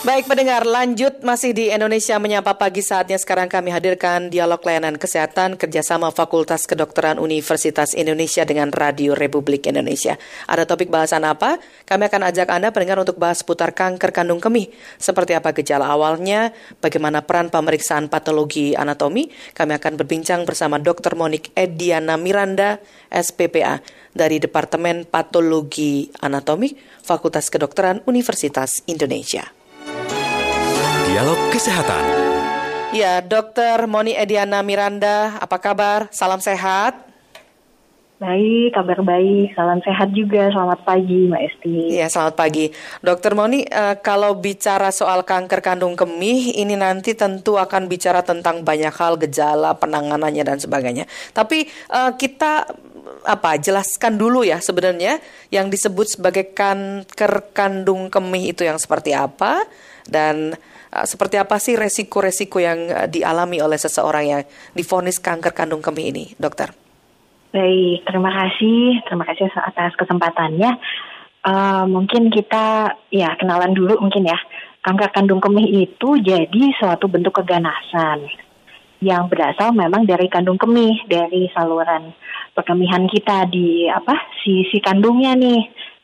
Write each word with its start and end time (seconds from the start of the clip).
Baik 0.00 0.32
pendengar, 0.32 0.64
lanjut 0.64 1.20
masih 1.20 1.52
di 1.52 1.68
Indonesia 1.68 2.16
Menyapa 2.16 2.56
Pagi 2.56 2.80
saatnya 2.80 3.20
sekarang 3.20 3.52
kami 3.52 3.68
hadirkan 3.68 4.32
dialog 4.32 4.56
layanan 4.64 4.96
kesehatan 4.96 5.60
kerjasama 5.60 6.08
Fakultas 6.08 6.64
Kedokteran 6.64 7.20
Universitas 7.20 7.92
Indonesia 7.92 8.48
dengan 8.48 8.72
Radio 8.72 9.12
Republik 9.12 9.68
Indonesia. 9.68 10.16
Ada 10.48 10.64
topik 10.64 10.88
bahasan 10.88 11.28
apa? 11.28 11.60
Kami 11.84 12.08
akan 12.08 12.32
ajak 12.32 12.48
Anda 12.48 12.72
pendengar 12.72 13.04
untuk 13.04 13.20
bahas 13.20 13.44
seputar 13.44 13.76
kanker 13.76 14.08
kandung 14.16 14.40
kemih. 14.40 14.72
Seperti 14.96 15.36
apa 15.36 15.52
gejala 15.52 15.92
awalnya, 15.92 16.56
bagaimana 16.80 17.20
peran 17.20 17.52
pemeriksaan 17.52 18.08
patologi 18.08 18.72
anatomi. 18.72 19.28
Kami 19.52 19.76
akan 19.76 20.00
berbincang 20.00 20.48
bersama 20.48 20.80
Dr. 20.80 21.12
Monik 21.12 21.52
Ediana 21.52 22.16
Miranda, 22.16 22.80
SPPA, 23.12 23.84
dari 24.16 24.40
Departemen 24.40 25.04
Patologi 25.04 26.08
Anatomi, 26.24 26.72
Fakultas 27.04 27.52
Kedokteran 27.52 28.00
Universitas 28.08 28.80
Indonesia. 28.88 29.59
Dialog 31.20 31.52
Kesehatan. 31.52 32.00
Ya, 32.96 33.20
Dokter 33.20 33.76
Moni 33.84 34.16
Ediana 34.16 34.64
Miranda, 34.64 35.36
apa 35.36 35.60
kabar? 35.60 36.08
Salam 36.16 36.40
sehat. 36.40 36.96
Baik, 38.16 38.72
kabar 38.72 39.04
baik. 39.04 39.52
Salam 39.52 39.84
sehat 39.84 40.16
juga. 40.16 40.48
Selamat 40.48 40.80
pagi, 40.80 41.28
Mbak 41.28 41.42
Esti. 41.44 41.76
Iya, 41.92 42.08
selamat 42.08 42.40
pagi. 42.40 42.72
Dokter 43.04 43.36
Moni, 43.36 43.68
uh, 43.68 44.00
kalau 44.00 44.40
bicara 44.40 44.88
soal 44.88 45.20
kanker 45.28 45.60
kandung 45.60 45.92
kemih, 45.92 46.56
ini 46.56 46.72
nanti 46.72 47.12
tentu 47.12 47.60
akan 47.60 47.84
bicara 47.84 48.24
tentang 48.24 48.64
banyak 48.64 48.96
hal, 48.96 49.20
gejala, 49.20 49.76
penanganannya, 49.76 50.40
dan 50.40 50.56
sebagainya. 50.56 51.04
Tapi 51.36 51.68
uh, 51.92 52.16
kita 52.16 52.64
apa 53.28 53.60
jelaskan 53.60 54.16
dulu 54.16 54.40
ya 54.40 54.56
sebenarnya 54.56 55.20
yang 55.52 55.68
disebut 55.68 56.16
sebagai 56.16 56.56
kanker 56.56 57.52
kandung 57.52 58.08
kemih 58.08 58.56
itu 58.56 58.64
yang 58.64 58.80
seperti 58.80 59.12
apa 59.12 59.60
dan 60.08 60.56
seperti 61.06 61.38
apa 61.38 61.62
sih 61.62 61.78
resiko-resiko 61.78 62.58
yang 62.58 62.90
uh, 62.90 63.06
dialami 63.06 63.62
oleh 63.62 63.78
seseorang 63.78 64.24
yang 64.26 64.42
difonis 64.74 65.22
kanker 65.22 65.54
kandung 65.54 65.78
kemih 65.78 66.10
ini, 66.10 66.24
dokter? 66.34 66.74
Baik, 67.50 68.06
terima 68.06 68.30
kasih, 68.30 69.02
terima 69.06 69.24
kasih 69.26 69.50
atas 69.54 69.94
kesempatannya. 69.98 70.70
Uh, 71.40 71.84
mungkin 71.88 72.28
kita 72.28 72.94
ya 73.10 73.34
kenalan 73.38 73.74
dulu 73.74 73.98
mungkin 74.02 74.26
ya. 74.26 74.38
Kanker 74.80 75.12
kandung 75.12 75.44
kemih 75.44 75.86
itu 75.86 76.08
jadi 76.24 76.62
suatu 76.80 77.04
bentuk 77.04 77.36
keganasan 77.36 78.24
yang 79.00 79.28
berasal 79.28 79.72
memang 79.72 80.04
dari 80.04 80.28
kandung 80.28 80.60
kemih, 80.60 81.04
dari 81.08 81.48
saluran 81.52 82.12
perkemihan 82.52 83.08
kita 83.08 83.48
di 83.48 83.88
apa 83.88 84.12
sisi 84.44 84.82
kandungnya 84.82 85.32
nih 85.38 85.60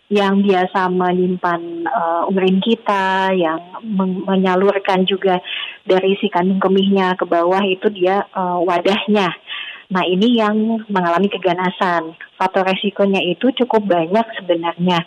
yang 0.07 0.47
biasa 0.47 0.87
menyimpan 0.87 1.83
uh, 1.91 2.31
urin 2.31 2.63
kita, 2.63 3.35
yang 3.35 3.59
men 3.83 4.23
menyalurkan 4.23 5.03
juga 5.03 5.43
dari 5.83 6.15
si 6.23 6.31
kandung 6.31 6.63
kemihnya 6.63 7.19
ke 7.19 7.27
bawah 7.27 7.59
itu 7.67 7.91
dia 7.91 8.23
uh, 8.31 8.63
wadahnya. 8.63 9.35
Nah 9.91 10.03
ini 10.07 10.39
yang 10.39 10.83
mengalami 10.87 11.27
keganasan. 11.27 12.15
Faktor 12.39 12.71
resikonya 12.71 13.19
itu 13.19 13.51
cukup 13.65 13.83
banyak 13.87 14.27
sebenarnya, 14.39 15.03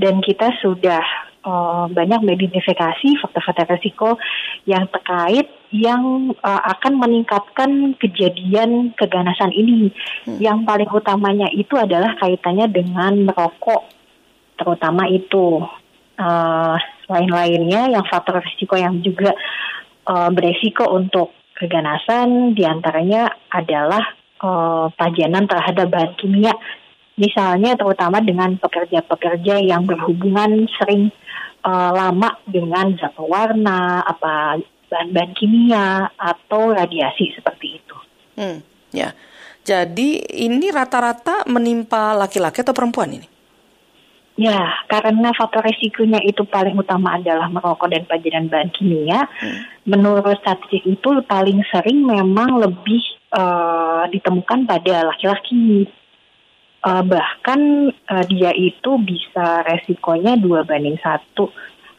dan 0.00 0.24
kita 0.24 0.56
sudah 0.64 1.04
uh, 1.44 1.84
banyak 1.92 2.24
mengidentifikasi 2.24 3.20
faktor-faktor 3.20 3.76
resiko 3.76 4.16
yang 4.64 4.88
terkait 4.88 5.52
yang 5.68 6.32
uh, 6.40 6.62
akan 6.64 6.96
meningkatkan 6.96 7.92
kejadian 8.00 8.96
keganasan 8.96 9.52
ini. 9.52 9.92
Hmm. 10.24 10.40
Yang 10.40 10.58
paling 10.64 10.90
utamanya 10.96 11.48
itu 11.52 11.76
adalah 11.76 12.16
kaitannya 12.16 12.72
dengan 12.72 13.28
merokok 13.28 13.99
terutama 14.60 15.08
itu 15.08 15.64
uh, 16.20 16.76
lain-lainnya 17.08 17.96
yang 17.96 18.04
faktor 18.04 18.44
risiko 18.44 18.76
yang 18.76 19.00
juga 19.00 19.32
uh, 20.04 20.28
beresiko 20.28 20.92
untuk 20.92 21.32
keganasan 21.56 22.52
di 22.52 22.68
antaranya 22.68 23.32
adalah 23.48 24.04
uh, 24.44 24.92
pajanan 24.92 25.48
terhadap 25.48 25.88
bahan 25.88 26.12
kimia 26.20 26.52
misalnya 27.16 27.76
terutama 27.76 28.20
dengan 28.20 28.56
pekerja-pekerja 28.56 29.60
yang 29.60 29.84
berhubungan 29.88 30.68
sering 30.80 31.12
uh, 31.64 31.90
lama 31.92 32.36
dengan 32.48 32.96
zat 32.96 33.16
warna 33.20 34.00
apa 34.04 34.60
bahan-bahan 34.90 35.32
kimia 35.36 36.10
atau 36.18 36.74
radiasi 36.74 37.30
seperti 37.36 37.78
itu. 37.78 37.96
Hmm, 38.34 38.58
ya. 38.90 39.14
Jadi 39.62 40.18
ini 40.48 40.72
rata-rata 40.72 41.46
menimpa 41.46 42.16
laki-laki 42.16 42.64
atau 42.64 42.74
perempuan 42.74 43.14
ini? 43.14 43.28
Ya, 44.40 44.72
karena 44.88 45.36
faktor 45.36 45.60
resikonya 45.60 46.16
itu 46.24 46.48
paling 46.48 46.72
utama 46.72 47.20
adalah 47.20 47.52
merokok 47.52 47.92
dan 47.92 48.08
pajanan 48.08 48.48
bahan 48.48 48.72
kimia. 48.72 49.28
Hmm. 49.36 49.68
Menurut 49.84 50.40
statistik 50.40 50.80
itu 50.88 51.08
paling 51.28 51.60
sering 51.68 52.08
memang 52.08 52.56
lebih 52.56 53.04
uh, 53.36 54.08
ditemukan 54.08 54.64
pada 54.64 55.12
laki-laki. 55.12 55.84
Uh, 56.80 57.04
bahkan 57.04 57.92
uh, 58.08 58.24
dia 58.24 58.56
itu 58.56 58.96
bisa 59.04 59.60
resikonya 59.68 60.40
dua 60.40 60.64
banding 60.64 60.96
satu. 61.04 61.52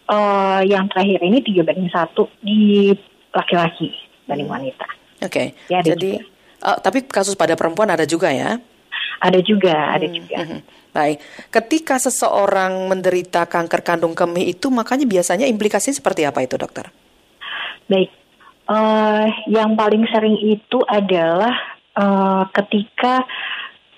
Uh, 0.09 0.65
yang 0.65 0.89
terakhir 0.89 1.21
ini 1.21 1.45
tiga 1.45 1.61
banding 1.61 1.93
satu 1.93 2.25
di 2.41 2.89
laki-laki 3.37 3.93
banding 4.25 4.49
hmm. 4.49 4.57
wanita. 4.57 4.87
Oke. 5.21 5.29
Okay. 5.29 5.47
Ya, 5.69 5.85
Jadi, 5.85 6.17
uh, 6.65 6.81
tapi 6.81 7.05
kasus 7.05 7.37
pada 7.37 7.53
perempuan 7.53 7.93
ada 7.93 8.09
juga 8.09 8.33
ya? 8.33 8.57
Ada 9.21 9.39
juga, 9.45 9.93
ada 9.93 10.09
hmm. 10.09 10.15
juga. 10.17 10.37
Hmm. 10.41 10.61
Baik, 10.91 11.23
ketika 11.47 11.95
seseorang 11.95 12.91
menderita 12.91 13.47
kanker 13.47 13.79
kandung 13.79 14.11
kemih 14.11 14.51
itu 14.51 14.67
makanya 14.67 15.07
biasanya 15.07 15.47
implikasinya 15.47 15.95
seperti 15.95 16.27
apa 16.27 16.43
itu 16.43 16.59
dokter? 16.59 16.91
Baik, 17.87 18.11
uh, 18.67 19.23
yang 19.47 19.79
paling 19.79 20.03
sering 20.11 20.35
itu 20.43 20.83
adalah 20.83 21.55
uh, 21.95 22.43
ketika 22.51 23.23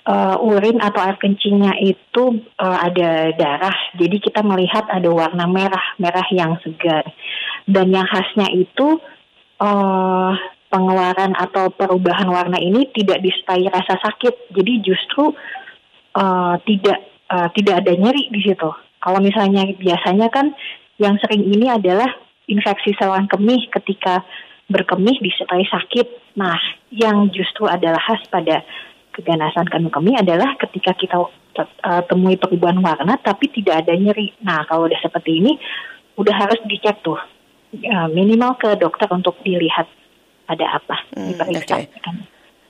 uh, 0.06 0.38
urin 0.38 0.78
atau 0.86 1.02
air 1.02 1.18
kencingnya 1.18 1.82
itu 1.82 2.46
uh, 2.62 2.78
ada 2.86 3.34
darah, 3.34 3.78
jadi 3.98 4.22
kita 4.22 4.46
melihat 4.46 4.86
ada 4.86 5.10
warna 5.10 5.50
merah, 5.50 5.98
merah 5.98 6.28
yang 6.30 6.62
segar, 6.62 7.10
dan 7.66 7.90
yang 7.90 8.06
khasnya 8.06 8.54
itu 8.54 9.02
uh, 9.58 10.38
pengeluaran 10.74 11.38
atau 11.38 11.70
perubahan 11.70 12.26
warna 12.26 12.58
ini 12.58 12.90
tidak 12.98 13.22
disertai 13.22 13.70
rasa 13.70 14.02
sakit, 14.02 14.50
jadi 14.58 14.82
justru 14.82 15.30
uh, 16.18 16.58
tidak 16.66 16.98
uh, 17.30 17.54
tidak 17.54 17.86
ada 17.86 17.94
nyeri 17.94 18.34
di 18.34 18.42
situ. 18.42 18.70
Kalau 18.98 19.20
misalnya 19.22 19.70
biasanya 19.78 20.34
kan 20.34 20.58
yang 20.98 21.22
sering 21.22 21.46
ini 21.46 21.70
adalah 21.70 22.10
infeksi 22.50 22.98
saluran 22.98 23.30
kemih 23.30 23.70
ketika 23.70 24.26
berkemih 24.66 25.22
disertai 25.22 25.70
sakit. 25.70 26.34
Nah, 26.40 26.58
yang 26.90 27.30
justru 27.30 27.70
adalah 27.70 28.02
khas 28.02 28.26
pada 28.34 28.66
keganasan 29.14 29.70
kandung 29.70 29.94
kemih 29.94 30.18
adalah 30.18 30.58
ketika 30.58 30.98
kita 30.98 31.22
uh, 31.22 32.02
temui 32.10 32.40
perubahan 32.42 32.82
warna 32.82 33.14
tapi 33.22 33.52
tidak 33.54 33.86
ada 33.86 33.94
nyeri. 33.94 34.34
Nah, 34.42 34.66
kalau 34.66 34.90
udah 34.90 34.98
seperti 34.98 35.38
ini, 35.38 35.54
udah 36.18 36.34
harus 36.34 36.58
dicek 36.66 37.06
tuh 37.06 37.20
uh, 37.78 38.08
minimal 38.10 38.58
ke 38.58 38.74
dokter 38.82 39.06
untuk 39.14 39.38
dilihat 39.46 39.86
ada 40.48 40.66
apa 40.80 40.96
hmm. 41.16 41.40
Okay. 41.64 41.88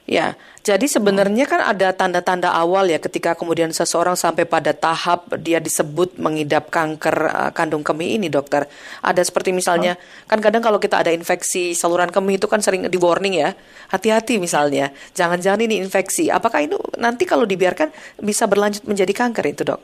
Ya, 0.04 0.36
jadi 0.68 0.84
sebenarnya 0.84 1.48
kan 1.48 1.64
ada 1.64 1.96
tanda-tanda 1.96 2.52
awal 2.52 2.92
ya 2.92 3.00
ketika 3.00 3.40
kemudian 3.40 3.72
seseorang 3.72 4.20
sampai 4.20 4.44
pada 4.44 4.76
tahap 4.76 5.32
dia 5.40 5.64
disebut 5.64 6.20
mengidap 6.20 6.68
kanker 6.68 7.18
uh, 7.32 7.52
kandung 7.56 7.88
kemih 7.88 8.20
ini, 8.20 8.28
dokter. 8.28 8.68
Ada 9.00 9.24
seperti 9.24 9.56
misalnya, 9.56 9.96
oh. 9.96 10.28
kan 10.28 10.44
kadang 10.44 10.60
kalau 10.60 10.76
kita 10.76 11.00
ada 11.00 11.08
infeksi 11.16 11.72
saluran 11.72 12.12
kemih 12.12 12.36
itu 12.36 12.52
kan 12.52 12.60
sering 12.60 12.84
di 12.92 13.00
warning 13.00 13.48
ya, 13.48 13.56
hati-hati 13.96 14.44
misalnya, 14.44 14.92
jangan-jangan 15.16 15.64
ini 15.64 15.80
infeksi. 15.80 16.28
Apakah 16.28 16.60
itu 16.68 16.76
nanti 17.00 17.24
kalau 17.24 17.48
dibiarkan 17.48 17.88
bisa 18.20 18.44
berlanjut 18.44 18.84
menjadi 18.84 19.16
kanker 19.16 19.56
itu, 19.56 19.64
dok? 19.64 19.80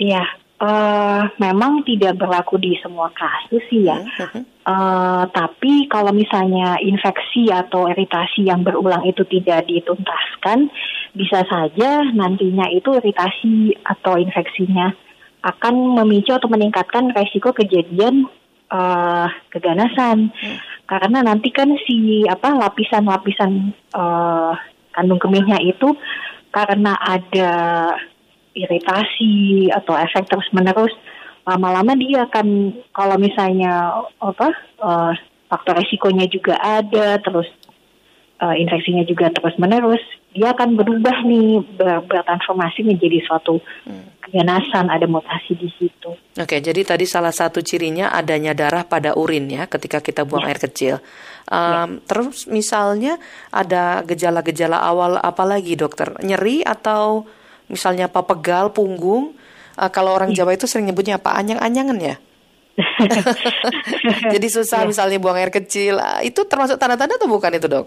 Iya, 0.00 0.24
uh, 0.62 1.22
memang 1.42 1.82
tidak 1.82 2.16
berlaku 2.22 2.56
di 2.56 2.78
semua 2.78 3.10
kasus 3.10 3.62
sih 3.66 3.82
ya. 3.90 3.98
Uh 3.98 4.22
-huh. 4.30 4.42
Uh, 4.62 5.24
tapi 5.34 5.90
kalau 5.90 6.14
misalnya 6.14 6.78
infeksi 6.78 7.50
atau 7.50 7.90
iritasi 7.90 8.46
yang 8.46 8.62
berulang 8.62 9.02
itu 9.02 9.26
tidak 9.26 9.66
dituntaskan, 9.66 10.70
bisa 11.18 11.42
saja 11.50 12.06
nantinya 12.14 12.70
itu 12.70 12.94
iritasi 12.94 13.74
atau 13.82 14.14
infeksinya 14.16 14.94
akan 15.42 15.98
memicu 15.98 16.30
atau 16.30 16.46
meningkatkan 16.46 17.10
resiko 17.10 17.50
kejadian 17.50 18.30
uh, 18.70 19.26
keganasan. 19.50 20.30
Hmm. 20.30 20.58
Karena 20.86 21.26
nanti 21.26 21.50
kan 21.50 21.74
si 21.82 22.22
apa 22.30 22.54
lapisan-lapisan 22.54 23.74
uh, 23.98 24.54
kandung 24.94 25.18
kemihnya 25.18 25.58
itu 25.58 25.98
karena 26.52 26.94
ada 27.00 27.50
iritasi 28.52 29.68
atau 29.72 29.96
efek 29.96 30.28
terus 30.28 30.48
menerus 30.52 30.92
lama-lama 31.42 31.98
dia 31.98 32.22
akan 32.30 32.76
kalau 32.94 33.18
misalnya 33.18 34.06
apa 34.22 34.48
uh, 34.78 35.12
faktor 35.50 35.74
resikonya 35.74 36.30
juga 36.30 36.54
ada 36.56 37.18
terus 37.18 37.50
uh, 38.42 38.54
infeksinya 38.58 39.06
juga 39.06 39.30
terus 39.30 39.54
menerus, 39.58 40.02
dia 40.34 40.50
akan 40.50 40.74
berubah 40.74 41.22
nih 41.22 41.62
ber 41.78 42.02
bertransformasi 42.06 42.82
menjadi 42.82 43.22
suatu 43.26 43.62
keganasan, 44.22 44.86
ada 44.86 45.06
mutasi 45.10 45.58
di 45.58 45.68
situ. 45.78 46.14
Oke, 46.38 46.58
jadi 46.58 46.82
tadi 46.82 47.04
salah 47.04 47.34
satu 47.34 47.62
cirinya 47.62 48.10
adanya 48.14 48.54
darah 48.54 48.86
pada 48.86 49.14
urin 49.18 49.50
ya 49.50 49.66
ketika 49.66 49.98
kita 50.02 50.22
buang 50.22 50.46
Ya. 50.46 50.54
air 50.54 50.60
kecil. 50.62 50.94
Um, 51.50 52.00
Terus 52.06 52.46
misalnya 52.46 53.18
ada 53.50 54.00
gejala-gejala 54.06 54.78
awal 54.78 55.18
apa 55.18 55.42
lagi 55.42 55.74
dokter? 55.74 56.14
Nyeri 56.22 56.62
atau 56.62 57.26
misalnya 57.72 58.12
apa 58.12 58.20
pegal 58.20 58.68
punggung? 58.70 59.32
Uh, 59.72 59.88
kalau 59.88 60.12
orang 60.12 60.36
Jawa 60.36 60.52
itu 60.52 60.68
sering 60.68 60.84
nyebutnya 60.84 61.16
apa? 61.16 61.32
Anyang-anyangan 61.40 61.98
ya? 61.98 62.16
Jadi 64.34 64.46
susah 64.48 64.88
misalnya 64.88 65.20
buang 65.20 65.36
air 65.36 65.52
kecil. 65.52 66.00
Ah, 66.00 66.20
Itu 66.24 66.44
termasuk 66.48 66.80
tanda-tanda 66.80 67.16
atau 67.20 67.28
bukan 67.28 67.52
itu 67.52 67.68
dok? 67.68 67.86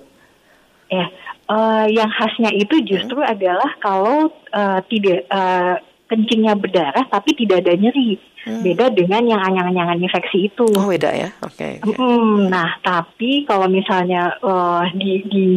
Ya, 0.85 1.09
eh, 1.49 1.85
yang 1.97 2.09
khasnya 2.13 2.53
itu 2.53 2.85
justru 2.85 3.17
adalah 3.25 3.73
kalau 3.81 4.29
eh, 4.53 4.79
tidak 4.93 5.25
eh, 5.25 5.75
kencingnya 6.05 6.53
berdarah 6.53 7.05
tapi 7.09 7.33
tidak 7.33 7.65
ada 7.65 7.73
nyeri. 7.73 8.21
Beda 8.45 8.93
dengan 8.93 9.25
yang 9.25 9.41
anyang-anyangan 9.41 10.05
infeksi 10.05 10.53
itu. 10.53 10.69
Oh 10.77 10.85
beda 10.85 11.09
ya? 11.17 11.33
Oke. 11.41 11.81
oke. 11.81 11.97
Mm, 11.97 12.53
nah, 12.53 12.77
tapi 12.85 13.41
kalau 13.49 13.65
misalnya 13.65 14.37
eh, 14.37 14.83
di, 14.93 15.11
di 15.25 15.47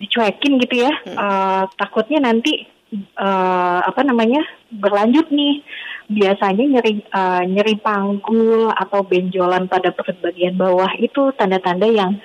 dicuekin 0.00 0.56
gitu 0.64 0.88
ya, 0.88 0.92
eh, 1.04 1.62
takutnya 1.76 2.24
nanti 2.24 2.64
eh, 2.94 3.80
apa 3.86 4.00
namanya 4.02 4.42
berlanjut 4.70 5.30
nih. 5.30 5.62
Biasanya 6.10 6.64
nyeri 6.66 7.06
eh, 7.06 7.42
nyeri 7.46 7.74
panggul 7.78 8.74
atau 8.74 9.06
benjolan 9.06 9.70
pada 9.70 9.94
perut 9.94 10.18
bagian 10.18 10.58
bawah 10.58 10.90
itu 10.98 11.30
tanda-tanda 11.38 11.86
yang 11.86 12.18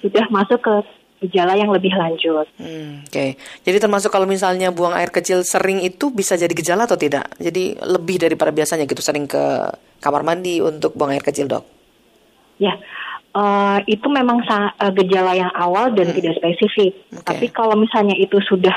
sudah 0.00 0.24
masuk 0.32 0.60
ke 0.64 0.74
gejala 1.24 1.56
yang 1.56 1.72
lebih 1.72 1.92
lanjut. 1.96 2.44
Hmm, 2.60 3.04
Oke, 3.08 3.40
jadi 3.64 3.78
termasuk 3.80 4.12
kalau 4.12 4.28
misalnya 4.28 4.68
buang 4.68 4.92
air 4.92 5.08
kecil 5.08 5.40
sering 5.44 5.80
itu 5.80 6.12
bisa 6.12 6.36
jadi 6.36 6.52
gejala 6.52 6.84
atau 6.84 7.00
tidak? 7.00 7.32
Jadi 7.40 7.76
lebih 7.80 8.20
daripada 8.20 8.52
biasanya 8.52 8.84
gitu 8.84 9.00
sering 9.00 9.24
ke 9.24 9.40
kamar 10.00 10.22
mandi 10.24 10.60
untuk 10.60 10.92
buang 10.92 11.16
air 11.16 11.24
kecil 11.24 11.48
dok? 11.48 11.64
Ya, 12.60 12.76
eh, 13.32 13.78
itu 13.88 14.06
memang 14.12 14.44
sa- 14.44 14.76
eh, 14.76 14.92
gejala 14.92 15.32
yang 15.36 15.52
awal 15.56 15.92
dan 15.96 16.12
tidak 16.12 16.36
spesifik. 16.36 16.92
Oke. 17.16 17.24
Tapi 17.24 17.46
kalau 17.52 17.76
misalnya 17.76 18.16
itu 18.16 18.36
sudah 18.44 18.76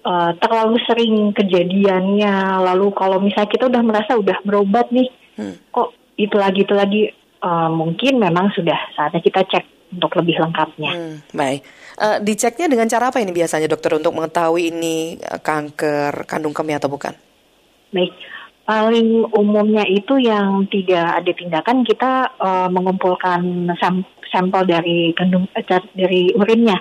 eh, 0.00 0.30
terlalu 0.40 0.76
sering 0.88 1.14
kejadiannya, 1.36 2.64
lalu 2.64 2.92
kalau 2.96 3.20
misalnya 3.20 3.50
kita 3.52 3.68
udah 3.68 3.82
merasa 3.84 4.16
udah 4.16 4.38
berobat 4.44 4.88
nih, 4.92 5.08
Hmm. 5.40 5.56
kok 5.72 5.96
itu 6.20 6.36
lagi 6.36 6.68
itu 6.68 6.74
lagi, 6.76 7.02
eh, 7.12 7.68
mungkin 7.72 8.20
memang 8.20 8.52
sudah 8.52 8.76
saatnya 8.96 9.20
kita 9.24 9.40
cek 9.44 9.64
untuk 9.90 10.12
lebih 10.20 10.38
lengkapnya. 10.38 10.92
Hmm, 10.94 11.16
baik. 11.34 11.60
Eh, 12.00 12.18
diceknya 12.24 12.70
dengan 12.70 12.88
cara 12.88 13.12
apa 13.12 13.18
ini 13.20 13.34
biasanya 13.34 13.68
dokter 13.68 13.92
untuk 13.98 14.14
mengetahui 14.14 14.72
ini 14.72 15.18
kanker 15.20 16.24
kandung 16.24 16.54
kemih 16.54 16.78
atau 16.78 16.88
bukan? 16.88 17.12
Baik, 17.90 18.14
paling 18.70 19.26
umumnya 19.34 19.82
itu 19.82 20.22
yang 20.22 20.62
tidak 20.70 21.18
ada 21.18 21.32
tindakan 21.34 21.82
kita 21.82 22.38
eh, 22.38 22.68
mengumpulkan 22.70 23.66
sam- 23.82 24.06
sampel 24.30 24.62
dari 24.62 25.10
kandung 25.18 25.50
eh, 25.58 25.66
dari 25.98 26.30
urinnya. 26.38 26.78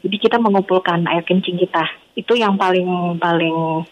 Jadi 0.00 0.16
kita 0.16 0.40
mengumpulkan 0.40 1.04
air 1.04 1.20
kencing 1.28 1.60
kita. 1.60 1.84
Itu 2.16 2.32
yang 2.40 2.56
paling 2.56 3.20
paling 3.20 3.84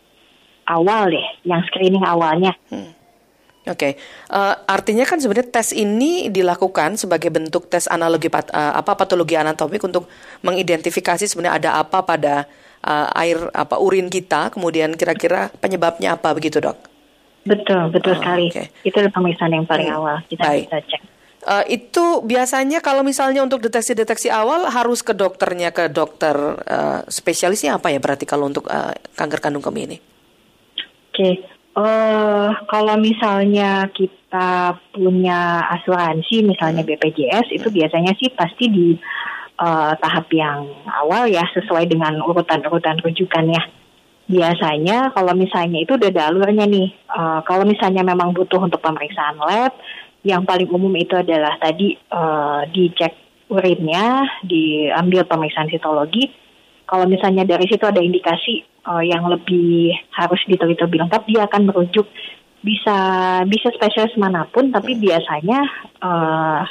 awal 0.64 1.12
deh, 1.12 1.26
yang 1.44 1.60
screening 1.68 2.08
awalnya. 2.08 2.56
Oke, 3.64 4.00
Eh, 4.32 4.54
artinya 4.64 5.04
kan 5.04 5.20
sebenarnya 5.20 5.52
tes 5.52 5.76
ini 5.76 6.32
dilakukan 6.32 6.96
sebagai 6.96 7.28
bentuk 7.28 7.68
tes 7.68 7.84
analogi 7.92 8.32
pat- 8.32 8.52
eh, 8.52 8.72
apa 8.72 8.96
patologi 8.96 9.36
anatomik 9.36 9.84
untuk 9.84 10.08
mengidentifikasi 10.40 11.28
sebenarnya 11.28 11.60
ada 11.60 11.70
apa 11.76 12.00
pada 12.08 12.48
eh, 12.80 13.20
air 13.20 13.52
apa 13.52 13.76
urin 13.76 14.08
kita, 14.08 14.48
kemudian 14.48 14.96
kira-kira 14.96 15.52
penyebabnya 15.60 16.16
apa 16.16 16.32
begitu 16.32 16.64
dok? 16.64 16.93
Betul, 17.44 17.92
betul 17.92 18.12
Oh, 18.12 18.18
sekali. 18.18 18.48
oke. 18.48 18.64
Itu 18.82 18.96
pemeriksaan 19.04 19.52
yang 19.52 19.68
paling 19.68 19.88
Hmm, 19.88 19.98
awal 20.00 20.16
kita 20.26 20.42
baik. 20.42 20.64
bisa 20.66 20.78
cek. 20.80 21.02
Eh, 21.44 21.64
itu 21.76 22.04
biasanya 22.24 22.80
kalau 22.80 23.04
misalnya 23.04 23.44
untuk 23.44 23.60
deteksi-deteksi 23.60 24.32
awal 24.32 24.64
harus 24.64 25.04
ke 25.04 25.12
dokternya 25.12 25.76
ke 25.76 25.92
dokter 25.92 26.32
eh, 26.64 27.04
spesialisnya 27.06 27.76
apa 27.76 27.92
ya 27.92 28.00
berarti 28.00 28.24
kalau 28.24 28.48
untuk 28.48 28.64
eh, 28.66 28.96
kanker 29.12 29.44
kandung 29.44 29.60
kemih 29.60 29.84
ini? 29.92 29.98
Oke, 31.12 31.44
eh 31.76 32.48
kalau 32.64 32.96
misalnya 32.96 33.92
kita 33.92 34.72
punya 34.90 35.68
asuransi, 35.70 36.42
misalnya 36.42 36.80
BPJS, 36.80 37.52
itu 37.52 37.68
biasanya 37.68 38.16
sih 38.16 38.32
pasti 38.32 38.64
di 38.66 38.86
eh, 39.54 39.92
tahap 40.00 40.26
yang 40.32 40.64
awal 40.88 41.28
ya, 41.28 41.44
sesuai 41.52 41.84
dengan 41.86 42.24
urutan-urutan 42.24 43.04
rujukannya. 43.04 43.83
Biasanya 44.24 45.12
kalau 45.12 45.36
misalnya 45.36 45.84
itu 45.84 46.00
udah 46.00 46.08
ada 46.08 46.32
alurnya 46.32 46.64
nih, 46.64 46.88
eh, 46.92 47.40
kalau 47.44 47.68
misalnya 47.68 48.00
memang 48.00 48.32
butuh 48.32 48.56
untuk 48.56 48.80
pemeriksaan 48.80 49.36
lab, 49.36 49.76
yang 50.24 50.48
paling 50.48 50.72
umum 50.72 50.92
itu 50.96 51.12
adalah 51.12 51.60
tadi 51.60 51.92
eh, 51.92 52.60
dicek 52.72 53.12
urinnya, 53.52 54.24
diambil 54.48 55.28
pemeriksaan 55.28 55.68
sitologi, 55.68 56.32
kalau 56.88 57.08
misalnya 57.08 57.44
dari 57.48 57.68
situ 57.68 57.84
ada 57.84 58.00
indikasi 58.00 58.64
eh, 58.64 59.02
yang 59.04 59.28
lebih 59.28 59.92
harus 60.16 60.40
diteliti 60.48 60.80
lebih 60.84 61.04
lengkap, 61.04 61.22
dia 61.28 61.40
akan 61.44 61.62
merujuk. 61.68 62.08
Bisa 62.64 62.96
bisa 63.44 63.68
spesialis 63.76 64.16
mana 64.16 64.48
pun, 64.48 64.72
tapi 64.72 64.96
biasanya 64.96 65.60
eh, 66.00 66.62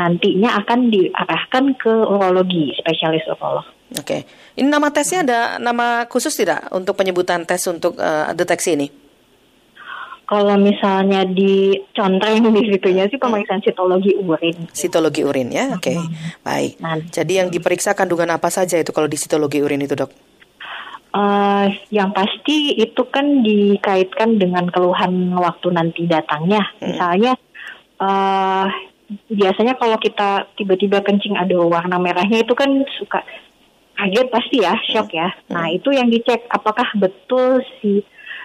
nantinya 0.00 0.64
akan 0.64 0.88
diarahkan 0.88 1.64
ke 1.76 1.92
urologi, 2.08 2.72
spesialis 2.80 3.28
urolog. 3.28 3.68
Oke, 3.98 4.22
ini 4.54 4.70
nama 4.70 4.94
tesnya 4.94 5.26
ada 5.26 5.40
nama 5.58 6.06
khusus 6.06 6.30
tidak 6.38 6.70
untuk 6.70 6.94
penyebutan 6.94 7.42
tes 7.42 7.66
untuk 7.66 7.98
eh, 7.98 8.30
deteksi 8.38 8.78
ini? 8.78 8.88
Kalau 10.30 10.54
misalnya 10.54 11.26
dicontreng 11.26 12.54
di 12.54 12.70
situnya 12.70 13.10
sih 13.10 13.18
pemeriksaan 13.18 13.66
sitologi 13.66 14.14
urin. 14.14 14.70
Sitologi 14.70 15.26
urin 15.26 15.50
ya, 15.50 15.74
oke, 15.74 15.90
baik. 16.46 16.78
Nah, 16.78 17.02
Jadi 17.02 17.42
yang 17.42 17.50
diperiksa 17.50 17.98
kandungan 17.98 18.30
apa 18.30 18.46
saja 18.46 18.78
itu 18.78 18.94
kalau 18.94 19.10
di 19.10 19.18
sitologi 19.18 19.58
urin 19.58 19.82
itu 19.82 19.98
dok? 19.98 20.10
Eh, 21.10 21.66
yang 21.90 22.14
pasti 22.14 22.78
itu 22.78 23.02
kan 23.10 23.42
dikaitkan 23.42 24.38
dengan 24.38 24.70
keluhan 24.70 25.34
waktu 25.34 25.74
nanti 25.74 26.06
datangnya. 26.06 26.62
Misalnya, 26.78 27.34
eh 27.98 28.66
biasanya 29.26 29.74
kalau 29.74 29.98
kita 29.98 30.46
tiba-tiba 30.54 31.02
kencing 31.02 31.34
ada 31.34 31.58
warna 31.58 31.98
merahnya 31.98 32.46
itu 32.46 32.54
kan 32.54 32.70
suka 32.94 33.26
kaget 34.00 34.28
pasti 34.32 34.56
ya, 34.64 34.74
shock 34.88 35.12
ya. 35.12 35.28
Nah 35.52 35.68
itu 35.68 35.92
yang 35.92 36.08
dicek 36.08 36.48
apakah 36.48 36.88
betul 36.96 37.60
si 37.80 38.00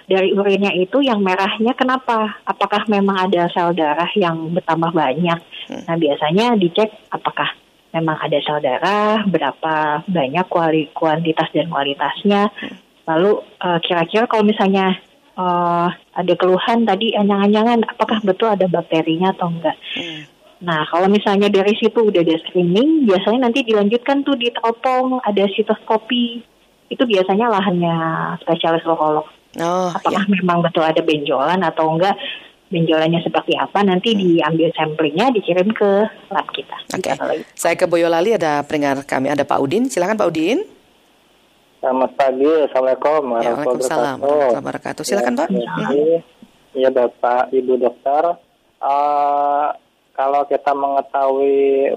dari 0.06 0.36
urinnya 0.36 0.69
itu 0.75 1.02
yang 1.02 1.24
merahnya 1.24 1.74
kenapa? 1.74 2.38
Apakah 2.46 2.86
memang 2.92 3.25
ada 3.30 3.50
sel 3.50 3.74
darah 3.74 4.10
yang 4.13 4.52
bertambah 4.54 4.92
banyak? 4.92 5.39
Nah 5.88 5.96
biasanya 5.96 6.60
dicek 6.60 6.91
apakah 7.10 7.50
memang 7.96 8.20
ada 8.20 8.38
sel 8.44 8.60
darah, 8.60 9.24
berapa 9.25 10.06
banyak 10.06 10.46
kuali, 10.51 10.91
kuantitas 10.91 11.50
dan 11.56 11.72
kualitasnya. 11.72 12.51
Lalu 13.08 13.32
eh, 13.63 13.80
kira-kira 13.82 14.27
kalau 14.27 14.44
misalnya 14.44 15.00
eh, 15.39 15.88
ada 15.96 16.34
keluhan 16.38 16.86
tadi 16.86 17.15
anyang-anyangan, 17.15 17.88
apakah 17.89 18.20
betul 18.22 18.51
ada 18.51 18.68
bakterinya 18.68 19.32
atau 19.34 19.48
enggak? 19.50 19.77
Nah, 20.64 20.88
kalau 20.88 21.12
misalnya 21.12 21.52
dari 21.52 21.76
situ 21.76 22.00
udah 22.00 22.22
ada 22.24 22.36
screening, 22.48 23.04
biasanya 23.04 23.50
nanti 23.52 23.68
dilanjutkan 23.68 24.24
tuh 24.24 24.40
di 24.40 24.48
teropong, 24.56 25.20
ada 25.20 25.44
sitoskopi. 25.52 26.40
Itu 26.88 27.04
biasanya 27.04 27.52
lahannya 27.52 27.96
spesialis 28.40 28.86
urolog. 28.88 29.28
Oh, 29.60 29.90
Apakah 29.92 30.24
ya. 30.24 30.32
memang 30.32 30.64
betul 30.64 30.84
ada 30.84 31.00
benjolan 31.04 31.60
atau 31.64 31.92
enggak? 31.92 32.16
Benjolannya 32.66 33.22
seperti 33.22 33.56
apa? 33.56 33.84
Nanti 33.86 34.18
diambil 34.18 34.74
samplingnya, 34.74 35.30
dikirim 35.32 35.70
ke 35.72 35.90
lab 36.34 36.48
kita. 36.52 36.76
Oke, 36.92 37.14
Kota 37.14 37.26
Lagi. 37.30 37.44
saya 37.54 37.76
ke 37.78 37.86
Boyolali 37.86 38.36
ada 38.36 38.66
pendengar 38.66 39.06
kami 39.06 39.30
ada 39.32 39.46
Pak 39.46 39.60
Udin, 39.62 39.88
silakan 39.88 40.18
Pak 40.18 40.28
Udin. 40.34 40.60
Selamat 41.78 42.18
pagi, 42.18 42.50
Assalamualaikum 42.66 43.22
Ya, 43.38 43.54
Waalaikumsalam 43.54 44.18
warahmatullahi 44.18 44.58
wabarakatuh. 44.58 45.04
Silakan 45.06 45.34
Pak. 45.38 45.48
Ya, 45.54 45.76
Iya 46.76 46.90
Bapak, 46.92 47.54
Ibu 47.54 47.74
Dokter. 47.80 48.24
Eh, 48.82 49.68
kalau 50.15 50.48
kita 50.48 50.72
mengetahui 50.72 51.91